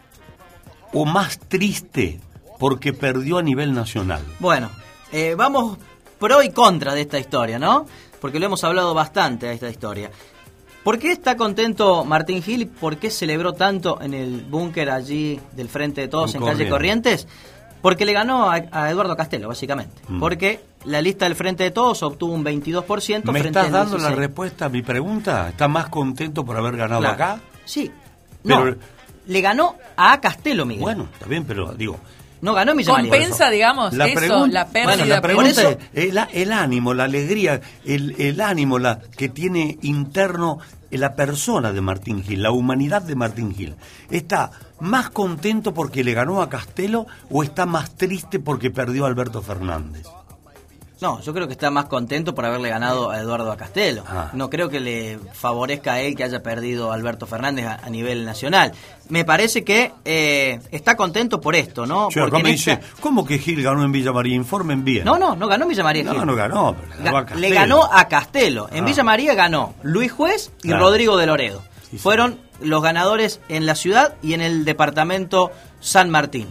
o 0.93 1.05
más 1.05 1.39
triste 1.39 2.21
porque 2.57 2.93
perdió 2.93 3.37
a 3.37 3.41
nivel 3.41 3.73
nacional? 3.73 4.21
Bueno, 4.39 4.69
eh, 5.11 5.35
vamos 5.37 5.77
pro 6.19 6.43
y 6.43 6.51
contra 6.51 6.93
de 6.93 7.01
esta 7.01 7.19
historia, 7.19 7.59
¿no? 7.59 7.85
Porque 8.21 8.39
lo 8.39 8.45
hemos 8.45 8.63
hablado 8.63 8.93
bastante 8.93 9.47
de 9.47 9.53
esta 9.53 9.69
historia. 9.69 10.11
¿Por 10.89 10.97
qué 10.97 11.11
está 11.11 11.37
contento 11.37 12.03
Martín 12.03 12.41
Gil 12.41 12.63
y 12.63 12.65
por 12.65 12.97
qué 12.97 13.11
celebró 13.11 13.53
tanto 13.53 14.01
en 14.01 14.15
el 14.15 14.41
búnker 14.41 14.89
allí 14.89 15.39
del 15.51 15.69
Frente 15.69 16.01
de 16.01 16.07
Todos 16.07 16.33
En 16.33 16.41
en, 16.41 16.47
calle 16.47 16.67
Corrientes. 16.67 17.27
Porque 17.83 18.07
le 18.07 18.13
ganó 18.13 18.49
a, 18.49 18.55
a 18.71 18.89
Eduardo 18.89 19.15
Castelo, 19.15 19.49
básicamente. 19.49 20.01
Mm. 20.07 20.19
Porque 20.19 20.61
la 20.85 20.99
lista 20.99 21.25
del 21.25 21.35
Frente 21.35 21.63
de 21.63 21.69
Todos 21.69 22.01
obtuvo 22.01 22.33
un 22.33 22.43
22% 22.43 23.23
¿Me 23.31 23.39
frente 23.39 23.49
estás 23.59 23.71
dando 23.71 23.97
la 23.99 24.07
16. 24.09 24.15
respuesta 24.17 24.65
a 24.65 24.69
mi 24.69 24.81
pregunta? 24.81 25.49
¿Está 25.49 25.67
más 25.67 25.89
contento 25.89 26.43
por 26.43 26.57
haber 26.57 26.75
ganado 26.75 27.01
Claro. 27.01 27.13
acá? 27.13 27.39
Sí. 27.65 27.91
Pero- 28.41 28.71
no, 28.71 28.75
le 29.27 29.41
ganó 29.41 29.75
a 29.95 30.19
Castelo, 30.19 30.65
Miguel. 30.65 30.81
Bueno, 30.81 31.07
está 31.13 31.27
bien, 31.27 31.45
pero 31.45 31.71
digo, 31.73 31.99
No 32.41 32.53
ganó 32.53 32.73
María. 32.93 33.09
Compensa, 33.09 33.49
digamos, 33.49 33.93
La 33.93 34.05
eso, 34.05 34.47
la 34.47 34.67
pérdida. 34.67 34.83
Bueno, 34.95 35.05
la 35.05 35.21
pregunta 35.21 35.49
eso- 35.49 35.77
es, 35.93 36.05
el, 36.09 36.19
el 36.31 36.51
ánimo, 36.51 36.93
la 36.93 37.03
alegría, 37.05 37.61
el, 37.85 38.15
el 38.17 38.39
ánimo 38.41 38.79
la, 38.79 38.99
que 39.17 39.29
tiene 39.29 39.77
interno 39.81 40.59
la 40.91 41.15
persona 41.15 41.71
de 41.71 41.81
Martín 41.81 42.23
Gil, 42.23 42.41
la 42.41 42.51
humanidad 42.51 43.01
de 43.01 43.15
Martín 43.15 43.53
Gil. 43.53 43.75
¿Está 44.09 44.51
más 44.79 45.09
contento 45.09 45.73
porque 45.73 46.03
le 46.03 46.13
ganó 46.13 46.41
a 46.41 46.49
Castelo 46.49 47.05
o 47.29 47.43
está 47.43 47.65
más 47.65 47.95
triste 47.95 48.39
porque 48.39 48.71
perdió 48.71 49.05
a 49.05 49.07
Alberto 49.07 49.41
Fernández? 49.41 50.07
No, 51.01 51.21
yo 51.21 51.33
creo 51.33 51.47
que 51.47 51.53
está 51.53 51.71
más 51.71 51.85
contento 51.85 52.35
por 52.35 52.45
haberle 52.45 52.67
ganado 52.69 53.09
a 53.09 53.19
Eduardo 53.19 53.55
Castelo. 53.55 54.03
Ah. 54.05 54.31
No 54.33 54.49
creo 54.49 54.67
que 54.67 54.81
le 54.81 55.17
favorezca 55.33 55.93
a 55.93 56.01
él 56.01 56.13
que 56.15 56.25
haya 56.25 56.43
perdido 56.43 56.91
a 56.91 56.95
Alberto 56.95 57.25
Fernández 57.25 57.65
a, 57.67 57.75
a 57.75 57.89
nivel 57.89 58.25
nacional. 58.25 58.73
Me 59.07 59.23
parece 59.23 59.63
que 59.63 59.93
eh, 60.03 60.59
está 60.71 60.97
contento 60.97 61.39
por 61.39 61.55
esto, 61.55 61.85
¿no? 61.85 62.09
Porque 62.13 62.43
me 62.43 62.51
dice, 62.51 62.79
¿cómo 62.99 63.25
que 63.25 63.39
Gil 63.39 63.63
ganó 63.63 63.83
en 63.85 63.93
Villa 63.93 64.11
María? 64.11 64.35
Informen 64.35 64.83
bien. 64.83 65.05
No, 65.05 65.17
no, 65.17 65.35
no 65.37 65.47
ganó 65.47 65.63
en 65.63 65.69
Villa 65.69 65.83
María. 65.83 66.03
No, 66.03 66.11
Gil. 66.15 66.25
no 66.25 66.35
ganó, 66.35 66.75
pero 66.75 67.03
ganó 67.03 67.25
Ga-. 67.25 67.35
Le 67.35 67.49
ganó 67.49 67.83
a 67.91 68.07
Castelo. 68.09 68.67
En 68.71 68.83
Ah. 68.83 68.87
Villa 68.87 69.03
María 69.03 69.33
ganó 69.35 69.75
Luis 69.83 70.11
Juez 70.11 70.51
y 70.63 70.67
Claro. 70.67 70.83
Rodrigo 70.83 71.15
de 71.17 71.25
Loredo. 71.27 71.61
Sí, 71.83 71.91
sí. 71.91 71.97
Fueron 71.99 72.39
los 72.61 72.83
ganadores 72.83 73.39
en 73.47 73.65
la 73.65 73.75
ciudad 73.75 74.15
y 74.21 74.33
en 74.33 74.41
el 74.41 74.65
departamento 74.65 75.49
San 75.79 76.09
Martín. 76.09 76.47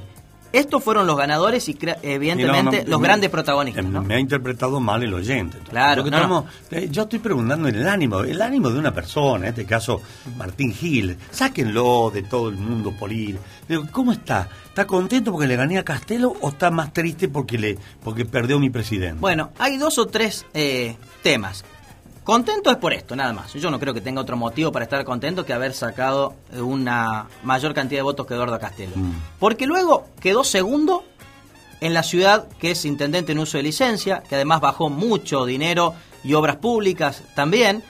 Estos 0.53 0.83
fueron 0.83 1.07
los 1.07 1.17
ganadores 1.17 1.69
y 1.69 1.77
evidentemente 2.03 2.77
Y 2.77 2.81
no, 2.81 2.85
no, 2.85 2.91
los 2.91 3.01
me- 3.01 3.07
grandes 3.09 3.31
protagonistas. 3.31 3.85
eh, 3.85 3.89
¿no? 3.89 4.03
Me 4.03 4.15
ha 4.15 4.19
interpretado 4.19 4.81
mal 4.81 5.03
el 5.03 5.13
oyente. 5.13 5.59
Claro, 5.69 6.05
que 6.05 6.11
eh, 6.71 6.89
yo 6.91 7.03
estoy 7.03 7.19
preguntando 7.19 7.69
el 7.69 7.87
ánimo, 7.87 8.21
el 8.21 8.41
ánimo 8.41 8.71
de 8.71 8.79
una 8.79 8.93
persona, 8.95 9.45
en 9.47 9.51
este 9.51 9.65
caso 9.67 10.01
Martín 10.37 10.73
Gil. 10.73 11.17
Sáquenlo 11.31 12.11
de 12.13 12.23
todo 12.23 12.49
el 12.49 12.57
mundo 12.57 12.93
político. 12.93 13.41
Digo, 13.69 13.85
¿Cómo 13.93 14.13
está? 14.13 14.49
¿Está 14.69 14.87
contento 14.87 15.33
porque 15.33 15.47
le 15.47 15.57
gané 15.57 15.79
a 15.79 15.85
Castelo 15.85 16.35
o 16.41 16.49
está 16.51 16.71
más 16.71 16.93
triste 16.93 17.29
porque 17.29 17.59
le 17.59 17.79
porque 18.03 18.25
perdió 18.25 18.59
mi 18.59 18.71
presidente? 18.71 19.19
Bueno, 19.21 19.51
hay 19.59 19.77
dos 19.77 19.99
o 19.99 20.07
tres 20.07 20.47
eh, 20.55 20.97
temas. 21.23 21.65
Contento 22.29 22.71
es 22.71 22.77
por 22.77 22.93
esto, 22.93 23.17
nada 23.17 23.33
más. 23.33 23.55
Yo 23.55 23.71
no 23.71 23.81
creo 23.81 23.95
que 23.95 24.03
tenga 24.03 24.21
otro 24.21 24.37
motivo 24.37 24.71
para 24.71 24.83
estar 24.83 25.03
contento 25.03 25.47
que 25.47 25.55
haber 25.55 25.73
sacado 25.73 26.35
una 26.61 27.27
mayor 27.43 27.73
cantidad 27.73 28.01
de 28.01 28.03
votos 28.03 28.27
que 28.27 28.35
Eduardo 28.35 28.61
Castelo. 28.61 28.95
Mm. 28.97 29.13
Porque 29.39 29.67
luego 29.67 30.09
quedó 30.21 30.45
segundo 30.45 31.05
en 31.81 31.95
la 31.95 32.03
ciudad 32.03 32.47
que 32.61 32.73
es 32.73 32.85
intendente 32.85 33.33
en 33.33 33.39
uso 33.39 33.57
de 33.57 33.63
licencia, 33.63 34.23
que 34.29 34.35
además 34.35 34.61
bajó 34.61 34.91
mucho 34.91 35.47
dinero 35.47 35.95
y 36.23 36.35
obras 36.35 36.57
públicas 36.57 37.23
también. 37.35 37.83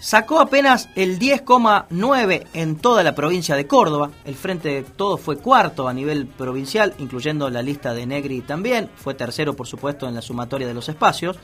Sacó 0.00 0.40
apenas 0.40 0.88
el 0.94 1.18
10,9 1.18 2.46
en 2.54 2.76
toda 2.76 3.02
la 3.02 3.14
provincia 3.14 3.54
de 3.54 3.66
Córdoba. 3.66 4.12
El 4.24 4.34
Frente 4.34 4.70
de 4.70 4.82
Todo 4.82 5.18
fue 5.18 5.36
cuarto 5.36 5.88
a 5.88 5.92
nivel 5.92 6.26
provincial, 6.26 6.94
incluyendo 7.00 7.50
la 7.50 7.60
lista 7.60 7.92
de 7.92 8.06
Negri 8.06 8.40
también. 8.40 8.88
Fue 8.96 9.12
tercero, 9.12 9.54
por 9.54 9.66
supuesto, 9.66 10.08
en 10.08 10.14
la 10.14 10.22
sumatoria 10.22 10.66
de 10.66 10.72
los 10.72 10.88
espacios. 10.88 11.36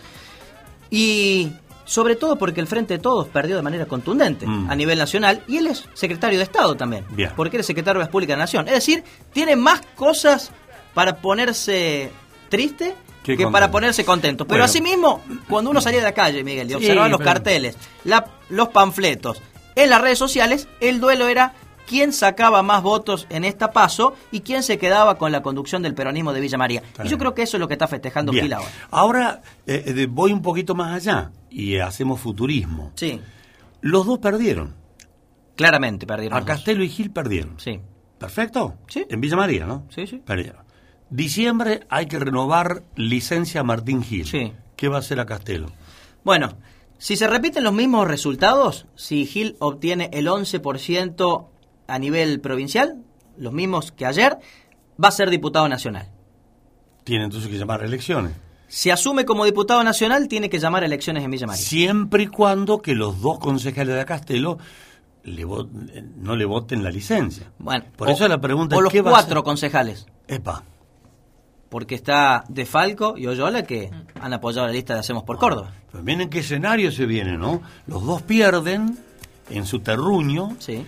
Y 0.91 1.53
sobre 1.89 2.17
todo 2.17 2.37
porque 2.37 2.61
el 2.61 2.67
Frente 2.67 2.95
de 2.95 3.01
Todos 3.01 3.29
perdió 3.29 3.57
de 3.57 3.63
manera 3.63 3.87
contundente 3.87 4.47
Mm. 4.47 4.71
a 4.71 4.77
nivel 4.77 4.99
nacional 4.99 5.43
y 5.49 5.57
él 5.57 5.69
es 5.69 5.85
secretario 5.95 6.39
de 6.39 6.45
Estado 6.45 6.77
también, 6.77 7.07
Bien. 7.11 7.31
porque 7.35 7.57
él 7.57 7.61
es 7.63 7.67
secretario 7.67 7.95
de 7.95 8.03
Obras 8.05 8.13
Públicas 8.13 8.35
de 8.35 8.39
la 8.39 8.43
Nación. 8.45 8.69
Es 8.69 8.75
decir, 8.75 9.03
tiene 9.33 9.57
más 9.57 9.81
cosas 9.97 10.51
para 10.93 11.17
ponerse 11.17 12.11
triste 12.51 12.95
Qué 13.23 13.33
que 13.33 13.45
contento. 13.45 13.53
para 13.53 13.71
ponerse 13.71 14.05
contento. 14.05 14.45
Pero 14.45 14.57
Bueno. 14.59 14.65
asimismo, 14.67 15.23
cuando 15.49 15.71
uno 15.71 15.81
salía 15.81 16.01
de 16.01 16.05
la 16.05 16.13
calle, 16.13 16.45
Miguel, 16.45 16.67
y 16.67 16.71
Sí, 16.71 16.77
observaba 16.77 17.09
los 17.09 17.19
pero- 17.19 17.31
carteles, 17.31 17.77
la- 18.05 18.27
los 18.51 18.69
panfletos, 18.69 19.41
en 19.75 19.89
las 19.91 20.01
redes 20.03 20.19
sociales, 20.19 20.69
el 20.81 21.01
duelo 21.01 21.29
era 21.29 21.55
quién 21.89 22.13
sacaba 22.13 22.63
más 22.63 22.83
votos 22.83 23.27
en 23.31 23.45
esta 23.45 23.73
paso 23.73 24.15
y 24.31 24.41
quién 24.41 24.63
se 24.63 24.79
quedaba 24.79 25.17
con 25.17 25.33
la 25.33 25.43
conducción 25.43 25.83
del 25.83 25.95
peronismo 25.95 26.33
de 26.33 26.41
Villa 26.41 26.59
María. 26.59 26.81
Está 26.81 27.07
y 27.07 27.09
yo 27.09 27.19
creo 27.19 27.35
que 27.35 27.43
eso 27.43 27.57
es 27.57 27.61
lo 27.61 27.67
que 27.69 27.75
está 27.75 27.89
festejando. 27.89 28.33
Gil 28.33 28.53
ahora. 28.53 28.71
Ahora 28.91 29.43
eh, 29.67 29.83
eh, 29.87 30.07
voy 30.09 30.33
un 30.33 30.43
poquito 30.43 30.75
más 30.75 30.95
allá 30.95 31.33
y 31.51 31.79
hacemos 31.79 32.21
futurismo. 32.21 32.93
Sí, 32.95 33.21
Los 33.81 34.07
dos 34.07 34.19
perdieron. 34.19 34.75
claramente 35.57 36.07
perdieron. 36.07 36.39
A. 36.39 36.45
Castelo 36.45 36.85
y 36.85 36.89
Gil 36.89 37.11
perdieron. 37.11 37.59
Sí, 37.59 37.81
¿Perfecto? 38.19 38.75
Sí. 38.89 39.07
En 39.09 39.21
Villa 39.21 39.37
María, 39.37 39.65
¿no? 39.65 39.85
Sí, 39.91 40.07
sí. 40.07 40.21
Perdieron. 40.25 40.63
Diciembre 41.11 41.87
hay 41.89 42.07
que 42.07 42.19
renovar 42.19 42.83
licencia 42.97 43.61
a 43.63 43.65
Martín 43.65 44.03
Gil. 44.03 44.27
Sí. 44.27 44.53
¿Qué 44.77 44.89
va 44.89 44.97
a 44.97 44.99
hacer 45.01 45.21
a 45.21 45.27
Castelo? 45.27 45.69
Bueno, 46.25 46.57
si 46.99 47.17
se 47.17 47.29
repiten 47.29 47.65
los 47.65 47.73
mismos 47.73 48.07
resultados, 48.09 48.87
si 48.97 49.25
Gil 49.25 49.57
obtiene 49.61 50.11
el 50.13 50.27
11% 50.27 51.47
a 51.89 51.99
nivel 51.99 52.41
provincial, 52.41 53.03
los 53.37 53.53
mismos 53.53 53.91
que 53.93 54.07
ayer, 54.07 54.39
va 55.03 55.09
a 55.09 55.13
ser 55.13 55.31
diputado 55.31 55.69
nacional. 55.69 56.09
Tiene 57.05 57.25
entonces 57.25 57.51
que 57.51 57.57
llamar 57.59 57.83
a 57.83 57.87
elecciones. 57.87 58.33
Si 58.69 58.91
asume 58.91 59.25
como 59.25 59.45
diputado 59.47 59.83
nacional, 59.83 60.29
tiene 60.29 60.51
que 60.51 60.59
llamar 60.59 60.83
a 60.83 60.87
elecciones 60.87 61.25
en 61.25 61.31
Villa 61.31 61.47
María. 61.47 61.63
Siempre 61.63 62.25
y 62.25 62.27
cuando 62.27 62.83
que 62.83 62.95
los 62.95 63.21
dos 63.23 63.39
concejales 63.39 63.97
de 63.97 64.05
Castelo 64.05 64.59
le 65.25 65.43
eh, 65.43 66.05
no 66.17 66.37
le 66.37 66.45
voten 66.45 66.85
la 66.85 66.91
licencia. 66.91 67.51
Bueno, 67.59 67.85
Por 67.97 68.09
o- 68.09 68.13
eso 68.13 68.29
la 68.29 68.39
pregunta 68.41 68.77
o 68.77 68.81
es 68.81 68.83
los 68.85 68.93
¿qué 68.93 69.01
va 69.01 69.11
a 69.11 69.13
cuatro 69.15 69.43
concejales, 69.43 70.07
Epa. 70.27 70.63
porque 71.71 71.95
está 71.95 72.45
De 72.49 72.67
Falco 72.67 73.15
y 73.17 73.27
Oyola 73.27 73.63
que 73.63 73.91
han 74.21 74.33
apoyado 74.35 74.67
la 74.67 74.73
lista 74.75 74.93
de 74.95 75.01
Hacemos 75.01 75.23
por 75.25 75.39
Córdoba. 75.39 75.73
Pues 75.91 76.05
miren 76.05 76.29
qué 76.29 76.41
escenario 76.41 76.93
se 76.93 77.07
viene, 77.07 77.39
¿no? 77.39 77.63
Los 77.87 78.05
dos 78.05 78.21
pierden 78.23 78.99
en 79.49 79.65
su 79.65 79.81
terruño. 79.81 80.57
Sí. 80.59 80.85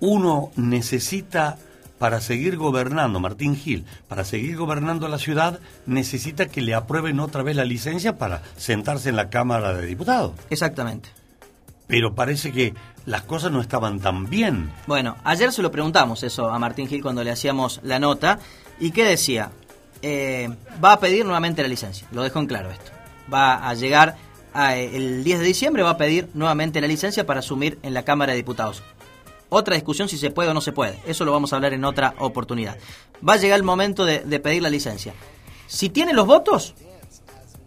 Uno 0.00 0.50
necesita, 0.56 1.58
para 1.98 2.20
seguir 2.20 2.56
gobernando, 2.56 3.18
Martín 3.20 3.56
Gil, 3.56 3.84
para 4.06 4.24
seguir 4.24 4.56
gobernando 4.56 5.08
la 5.08 5.18
ciudad, 5.18 5.58
necesita 5.86 6.46
que 6.46 6.60
le 6.60 6.74
aprueben 6.74 7.18
otra 7.20 7.42
vez 7.42 7.56
la 7.56 7.64
licencia 7.64 8.16
para 8.16 8.42
sentarse 8.56 9.08
en 9.08 9.16
la 9.16 9.30
Cámara 9.30 9.72
de 9.74 9.86
Diputados. 9.86 10.32
Exactamente. 10.50 11.08
Pero 11.88 12.14
parece 12.14 12.52
que 12.52 12.74
las 13.06 13.22
cosas 13.22 13.50
no 13.50 13.60
estaban 13.60 13.98
tan 13.98 14.28
bien. 14.28 14.70
Bueno, 14.86 15.16
ayer 15.24 15.50
se 15.52 15.62
lo 15.62 15.70
preguntamos 15.72 16.22
eso 16.22 16.50
a 16.50 16.58
Martín 16.58 16.86
Gil 16.86 17.02
cuando 17.02 17.24
le 17.24 17.30
hacíamos 17.30 17.80
la 17.82 17.98
nota. 17.98 18.38
¿Y 18.78 18.90
qué 18.92 19.04
decía? 19.04 19.50
Eh, 20.02 20.48
va 20.84 20.92
a 20.92 21.00
pedir 21.00 21.24
nuevamente 21.24 21.62
la 21.62 21.68
licencia. 21.68 22.06
Lo 22.12 22.22
dejo 22.22 22.38
en 22.38 22.46
claro 22.46 22.70
esto. 22.70 22.92
Va 23.32 23.68
a 23.68 23.74
llegar 23.74 24.16
a- 24.54 24.76
el 24.76 25.24
10 25.24 25.40
de 25.40 25.46
diciembre, 25.46 25.82
va 25.82 25.90
a 25.90 25.96
pedir 25.96 26.28
nuevamente 26.34 26.80
la 26.80 26.86
licencia 26.86 27.26
para 27.26 27.40
asumir 27.40 27.78
en 27.82 27.94
la 27.94 28.04
Cámara 28.04 28.32
de 28.32 28.36
Diputados. 28.36 28.82
Otra 29.50 29.74
discusión 29.74 30.08
si 30.08 30.18
se 30.18 30.30
puede 30.30 30.50
o 30.50 30.54
no 30.54 30.60
se 30.60 30.72
puede. 30.72 30.98
Eso 31.06 31.24
lo 31.24 31.32
vamos 31.32 31.52
a 31.52 31.56
hablar 31.56 31.72
en 31.72 31.84
otra 31.84 32.14
oportunidad. 32.18 32.76
Va 33.26 33.34
a 33.34 33.36
llegar 33.36 33.56
el 33.56 33.62
momento 33.64 34.04
de, 34.04 34.20
de 34.20 34.40
pedir 34.40 34.62
la 34.62 34.70
licencia. 34.70 35.14
Si 35.66 35.88
tiene 35.88 36.12
los 36.12 36.26
votos, 36.26 36.74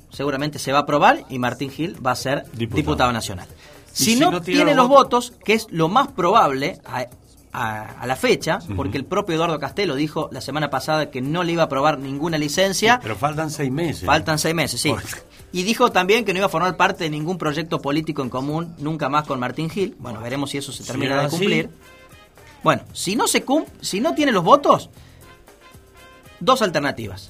seguramente 0.10 0.60
se 0.60 0.72
va 0.72 0.80
a 0.80 0.82
aprobar 0.82 1.24
y 1.30 1.40
Martín 1.40 1.72
Gil 1.72 2.06
va 2.06 2.12
a 2.12 2.16
ser 2.16 2.44
Diputado. 2.54 2.76
diputado, 2.78 3.12
nacional. 3.14 3.48
Si, 3.92 4.14
si 4.14 4.16
no, 4.20 4.32
no 4.32 4.42
tiene 4.42 4.74
los 4.76 4.88
votos, 4.88 5.34
que 5.44 5.54
es 5.54 5.68
lo 5.70 5.90
más 5.90 6.08
probable 6.10 6.80
a, 6.86 7.06
a- 7.52 7.84
a 8.02 8.06
la 8.08 8.16
fecha, 8.16 8.60
porque 8.76 8.98
el 8.98 9.06
propio 9.06 9.36
Eduardo 9.36 9.60
Castelo 9.60 9.96
dijo 9.96 10.30
la 10.32 10.40
semana 10.42 10.70
pasada 10.70 11.10
que 11.12 11.22
no 11.22 11.44
le 11.44 11.54
iba 11.54 11.64
a 11.64 11.66
aprobar 11.66 12.00
ninguna 12.00 12.38
licencia, 12.38 13.00
Pero 13.02 13.16
faltan 13.16 13.52
seis 13.52 13.72
meses. 13.72 14.06
faltan 14.06 14.40
seis 14.40 14.56
meses, 14.56 14.80
sí. 14.82 14.90
Por- 14.90 15.02
Y 15.54 15.64
dijo 15.64 15.92
también 15.92 16.24
que 16.24 16.34
no 16.34 16.38
iba 16.40 16.46
a 16.46 16.50
formar 16.50 16.78
parte 16.78 17.04
de 17.04 17.10
ningún 17.10 17.38
proyecto 17.38 17.82
político 17.82 18.22
en 18.22 18.30
común 18.30 18.74
nunca 18.78 19.10
más 19.10 19.26
con 19.28 19.40
Martín 19.40 19.70
Gil. 19.70 19.96
Bueno, 20.00 20.22
veremos 20.22 20.52
si 20.52 20.58
eso 20.58 20.72
se 20.72 20.84
termina 20.84 21.20
de 21.20 21.26
así. 21.28 21.38
cumplir. 21.38 21.70
Bueno, 22.64 22.84
si 22.94 23.16
no 23.16 23.28
se 23.28 23.44
cum 23.44 23.66
si 23.82 24.00
no 24.00 24.14
tiene 24.16 24.32
los 24.32 24.44
votos, 24.44 24.90
dos 26.40 26.62
alternativas. 26.62 27.30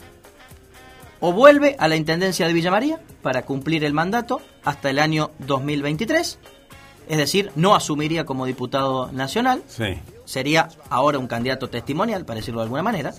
O 1.19 1.31
vuelve 1.34 1.75
a 1.79 1.88
la 1.88 1.95
Intendencia 1.95 2.47
de 2.47 2.53
Villa 2.53 2.71
María 2.71 2.99
para 3.21 3.43
cumplir 3.43 3.84
el 3.84 3.93
mandato 3.93 4.41
hasta 4.63 4.89
el 4.89 4.99
año 4.99 5.31
2023, 5.39 6.39
es 7.10 7.17
decir, 7.17 7.51
no 7.55 7.75
asumiría 7.75 8.25
como 8.25 8.45
diputado 8.45 9.12
nacional, 9.12 9.63
Sí. 9.67 9.99
sería 10.25 10.69
ahora 10.89 11.19
un 11.19 11.27
candidato 11.27 11.69
testimonial, 11.69 12.25
para 12.25 12.39
decirlo 12.39 12.62
de 12.62 12.65
alguna 12.65 12.84
manera. 12.84 13.13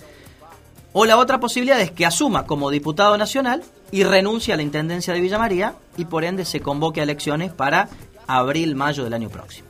O 0.91 1.05
la 1.05 1.17
otra 1.17 1.39
posibilidad 1.39 1.79
es 1.79 1.91
que 1.91 2.05
asuma 2.05 2.45
como 2.45 2.69
diputado 2.69 3.17
nacional 3.17 3.63
y 3.93 4.03
renuncie 4.03 4.53
a 4.53 4.57
la 4.57 4.63
Intendencia 4.63 5.13
de 5.13 5.21
Villa 5.21 5.37
María 5.37 5.75
y 5.97 6.05
por 6.05 6.23
ende 6.23 6.45
se 6.45 6.59
convoque 6.61 6.99
a 6.99 7.03
elecciones 7.03 7.53
para 7.53 7.89
abril-mayo 8.25 9.03
del 9.03 9.13
año 9.13 9.29
próximo. 9.29 9.69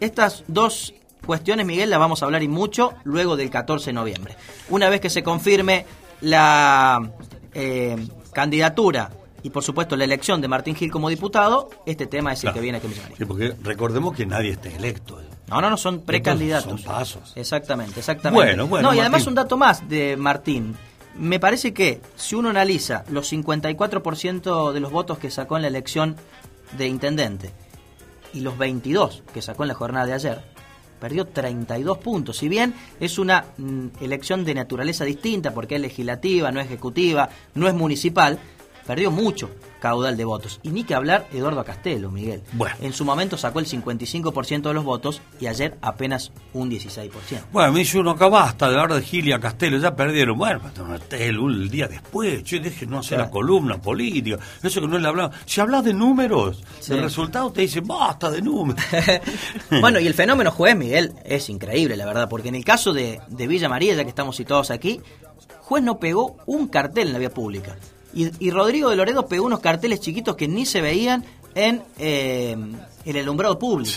Estas 0.00 0.42
dos 0.48 0.92
cuestiones, 1.24 1.64
Miguel, 1.64 1.88
las 1.88 2.00
vamos 2.00 2.20
a 2.20 2.24
hablar 2.26 2.42
y 2.42 2.48
mucho 2.48 2.94
luego 3.04 3.36
del 3.36 3.48
14 3.48 3.86
de 3.90 3.92
noviembre. 3.92 4.34
Una 4.70 4.88
vez 4.88 5.00
que 5.00 5.08
se 5.08 5.22
confirme 5.22 5.86
la 6.20 7.10
eh, 7.54 7.96
candidatura 8.32 9.10
y 9.42 9.50
por 9.50 9.62
supuesto 9.62 9.94
la 9.96 10.02
elección 10.02 10.40
de 10.40 10.48
Martín 10.48 10.74
Gil 10.74 10.90
como 10.90 11.08
diputado, 11.08 11.70
este 11.86 12.06
tema 12.08 12.32
es 12.32 12.40
el 12.40 12.42
Claro. 12.42 12.54
que 12.54 12.60
viene 12.60 12.78
aquí 12.78 12.86
en 12.88 12.92
Villa 12.92 13.02
María. 13.04 13.16
Sí, 13.18 13.24
porque 13.24 13.54
recordemos 13.62 14.16
que 14.16 14.26
nadie 14.26 14.50
está 14.50 14.68
electo. 14.68 15.20
No, 15.48 15.60
no, 15.60 15.70
no, 15.70 15.76
son 15.76 16.00
precandidatos. 16.00 16.80
Son 16.80 16.92
pasos. 16.92 17.32
Exactamente, 17.36 18.00
exactamente. 18.00 18.44
Bueno, 18.44 18.66
bueno, 18.66 18.88
No, 18.90 18.94
y 18.94 18.98
además 18.98 19.20
Martín. 19.20 19.28
un 19.28 19.34
dato 19.36 19.56
más 19.56 19.88
de 19.88 20.16
Martín. 20.16 20.76
Me 21.18 21.40
parece 21.40 21.74
que 21.74 22.00
si 22.16 22.36
uno 22.36 22.50
analiza 22.50 23.04
los 23.10 23.32
54% 23.32 24.72
de 24.72 24.80
los 24.80 24.92
votos 24.92 25.18
que 25.18 25.30
sacó 25.30 25.56
en 25.56 25.62
la 25.62 25.68
elección 25.68 26.16
de 26.76 26.86
intendente 26.86 27.50
y 28.32 28.40
los 28.40 28.56
22 28.56 29.24
que 29.34 29.42
sacó 29.42 29.64
en 29.64 29.68
la 29.68 29.74
jornada 29.74 30.06
de 30.06 30.12
ayer, 30.12 30.44
perdió 31.00 31.26
32 31.26 31.98
puntos. 31.98 32.36
Si 32.36 32.48
bien 32.48 32.72
es 33.00 33.18
una 33.18 33.46
mm, 33.56 33.86
elección 34.00 34.44
de 34.44 34.54
naturaleza 34.54 35.04
distinta, 35.04 35.52
porque 35.52 35.74
es 35.74 35.80
legislativa, 35.80 36.52
no 36.52 36.60
ejecutiva, 36.60 37.28
no 37.54 37.66
es 37.66 37.74
municipal, 37.74 38.38
perdió 38.86 39.10
mucho 39.10 39.50
caudal 39.80 40.16
de 40.16 40.24
votos. 40.24 40.60
Y 40.62 40.70
ni 40.70 40.84
que 40.84 40.94
hablar 40.94 41.26
Eduardo 41.32 41.64
Castelo, 41.64 42.10
Miguel. 42.10 42.42
Bueno. 42.52 42.76
En 42.80 42.92
su 42.92 43.04
momento 43.04 43.36
sacó 43.36 43.60
el 43.60 43.66
55% 43.66 44.62
de 44.62 44.74
los 44.74 44.84
votos 44.84 45.20
y 45.40 45.46
ayer 45.46 45.76
apenas 45.82 46.32
un 46.52 46.70
16%. 46.70 47.10
Bueno, 47.52 47.72
me 47.72 47.80
dice 47.80 47.98
uno 47.98 48.12
acá 48.12 48.28
basta 48.28 48.68
de 48.68 48.78
hablar 48.78 48.98
de 48.98 49.06
Gilia 49.06 49.38
Castelo, 49.38 49.78
ya 49.78 49.94
perdieron. 49.94 50.38
Bueno, 50.38 50.60
Castelo, 50.62 51.48
el 51.48 51.70
día 51.70 51.88
después, 51.88 52.42
yo 52.44 52.58
dije 52.58 52.86
no 52.86 52.98
hacer 52.98 53.18
la 53.18 53.30
columna 53.30 53.80
política, 53.80 54.38
eso 54.62 54.80
que 54.80 54.88
no 54.88 54.98
le 54.98 55.08
hablaba. 55.08 55.30
Si 55.44 55.60
hablas 55.60 55.84
de 55.84 55.94
números, 55.94 56.62
el 56.88 57.02
resultado 57.02 57.50
te 57.52 57.62
dice 57.62 57.80
basta 57.80 58.30
de 58.30 58.42
números. 58.42 58.82
bueno, 59.80 60.00
y 60.00 60.06
el 60.06 60.14
fenómeno 60.14 60.50
juez, 60.50 60.76
Miguel, 60.76 61.14
es 61.24 61.48
increíble, 61.48 61.96
la 61.96 62.06
verdad, 62.06 62.28
porque 62.28 62.48
en 62.48 62.54
el 62.54 62.64
caso 62.64 62.92
de, 62.92 63.20
de 63.28 63.46
Villa 63.46 63.68
María, 63.68 63.94
ya 63.94 64.02
que 64.02 64.10
estamos 64.10 64.36
situados 64.36 64.70
aquí, 64.70 65.00
juez 65.60 65.82
no 65.82 65.98
pegó 65.98 66.36
un 66.46 66.68
cartel 66.68 67.08
en 67.08 67.12
la 67.12 67.18
vía 67.18 67.30
pública. 67.30 67.76
Y, 68.18 68.50
Rodrigo 68.50 68.90
de 68.90 68.96
Loredo 68.96 69.28
pegó 69.28 69.46
unos 69.46 69.60
carteles 69.60 70.00
chiquitos 70.00 70.34
que 70.34 70.48
ni 70.48 70.66
se 70.66 70.80
veían 70.80 71.24
en 71.54 71.84
eh, 71.98 72.56
el 73.04 73.16
alumbrado 73.16 73.58
público. 73.60 73.92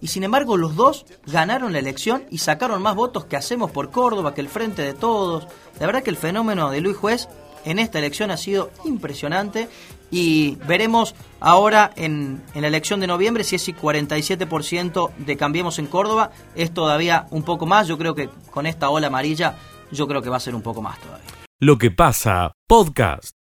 Y 0.00 0.08
sin 0.08 0.24
embargo 0.24 0.56
los 0.56 0.74
dos 0.74 1.06
ganaron 1.26 1.72
la 1.72 1.78
elección 1.78 2.24
y 2.30 2.38
sacaron 2.38 2.82
más 2.82 2.96
votos 2.96 3.26
que 3.26 3.36
hacemos 3.36 3.70
por 3.70 3.90
Córdoba, 3.90 4.34
que 4.34 4.40
el 4.40 4.48
Frente 4.48 4.82
de 4.82 4.94
Todos. 4.94 5.46
La 5.78 5.86
verdad 5.86 6.02
que 6.02 6.10
el 6.10 6.16
fenómeno 6.16 6.70
de 6.70 6.80
Luis 6.80 6.96
Juez 6.96 7.28
en 7.64 7.78
esta 7.78 7.98
elección 7.98 8.30
ha 8.30 8.36
sido 8.36 8.70
impresionante 8.84 9.68
y 10.10 10.56
veremos 10.66 11.14
ahora 11.38 11.92
en, 11.94 12.42
en 12.54 12.62
la 12.62 12.68
elección 12.68 12.98
de 12.98 13.06
noviembre 13.06 13.44
si 13.44 13.56
ese 13.56 13.76
47% 13.76 15.14
de 15.18 15.36
Cambiemos 15.36 15.78
en 15.78 15.86
Córdoba 15.86 16.32
es 16.56 16.72
todavía 16.72 17.26
un 17.30 17.44
poco 17.44 17.66
más. 17.66 17.86
Yo 17.86 17.98
creo 17.98 18.16
que 18.16 18.30
con 18.50 18.66
esta 18.66 18.88
ola 18.88 19.08
amarilla 19.08 19.56
yo 19.92 20.08
creo 20.08 20.22
que 20.22 20.30
va 20.30 20.38
a 20.38 20.40
ser 20.40 20.54
un 20.54 20.62
poco 20.62 20.82
más 20.82 20.98
todavía. 20.98 21.26
Lo 21.60 21.76
que 21.76 21.90
pasa, 21.90 22.52
podcast. 22.66 23.39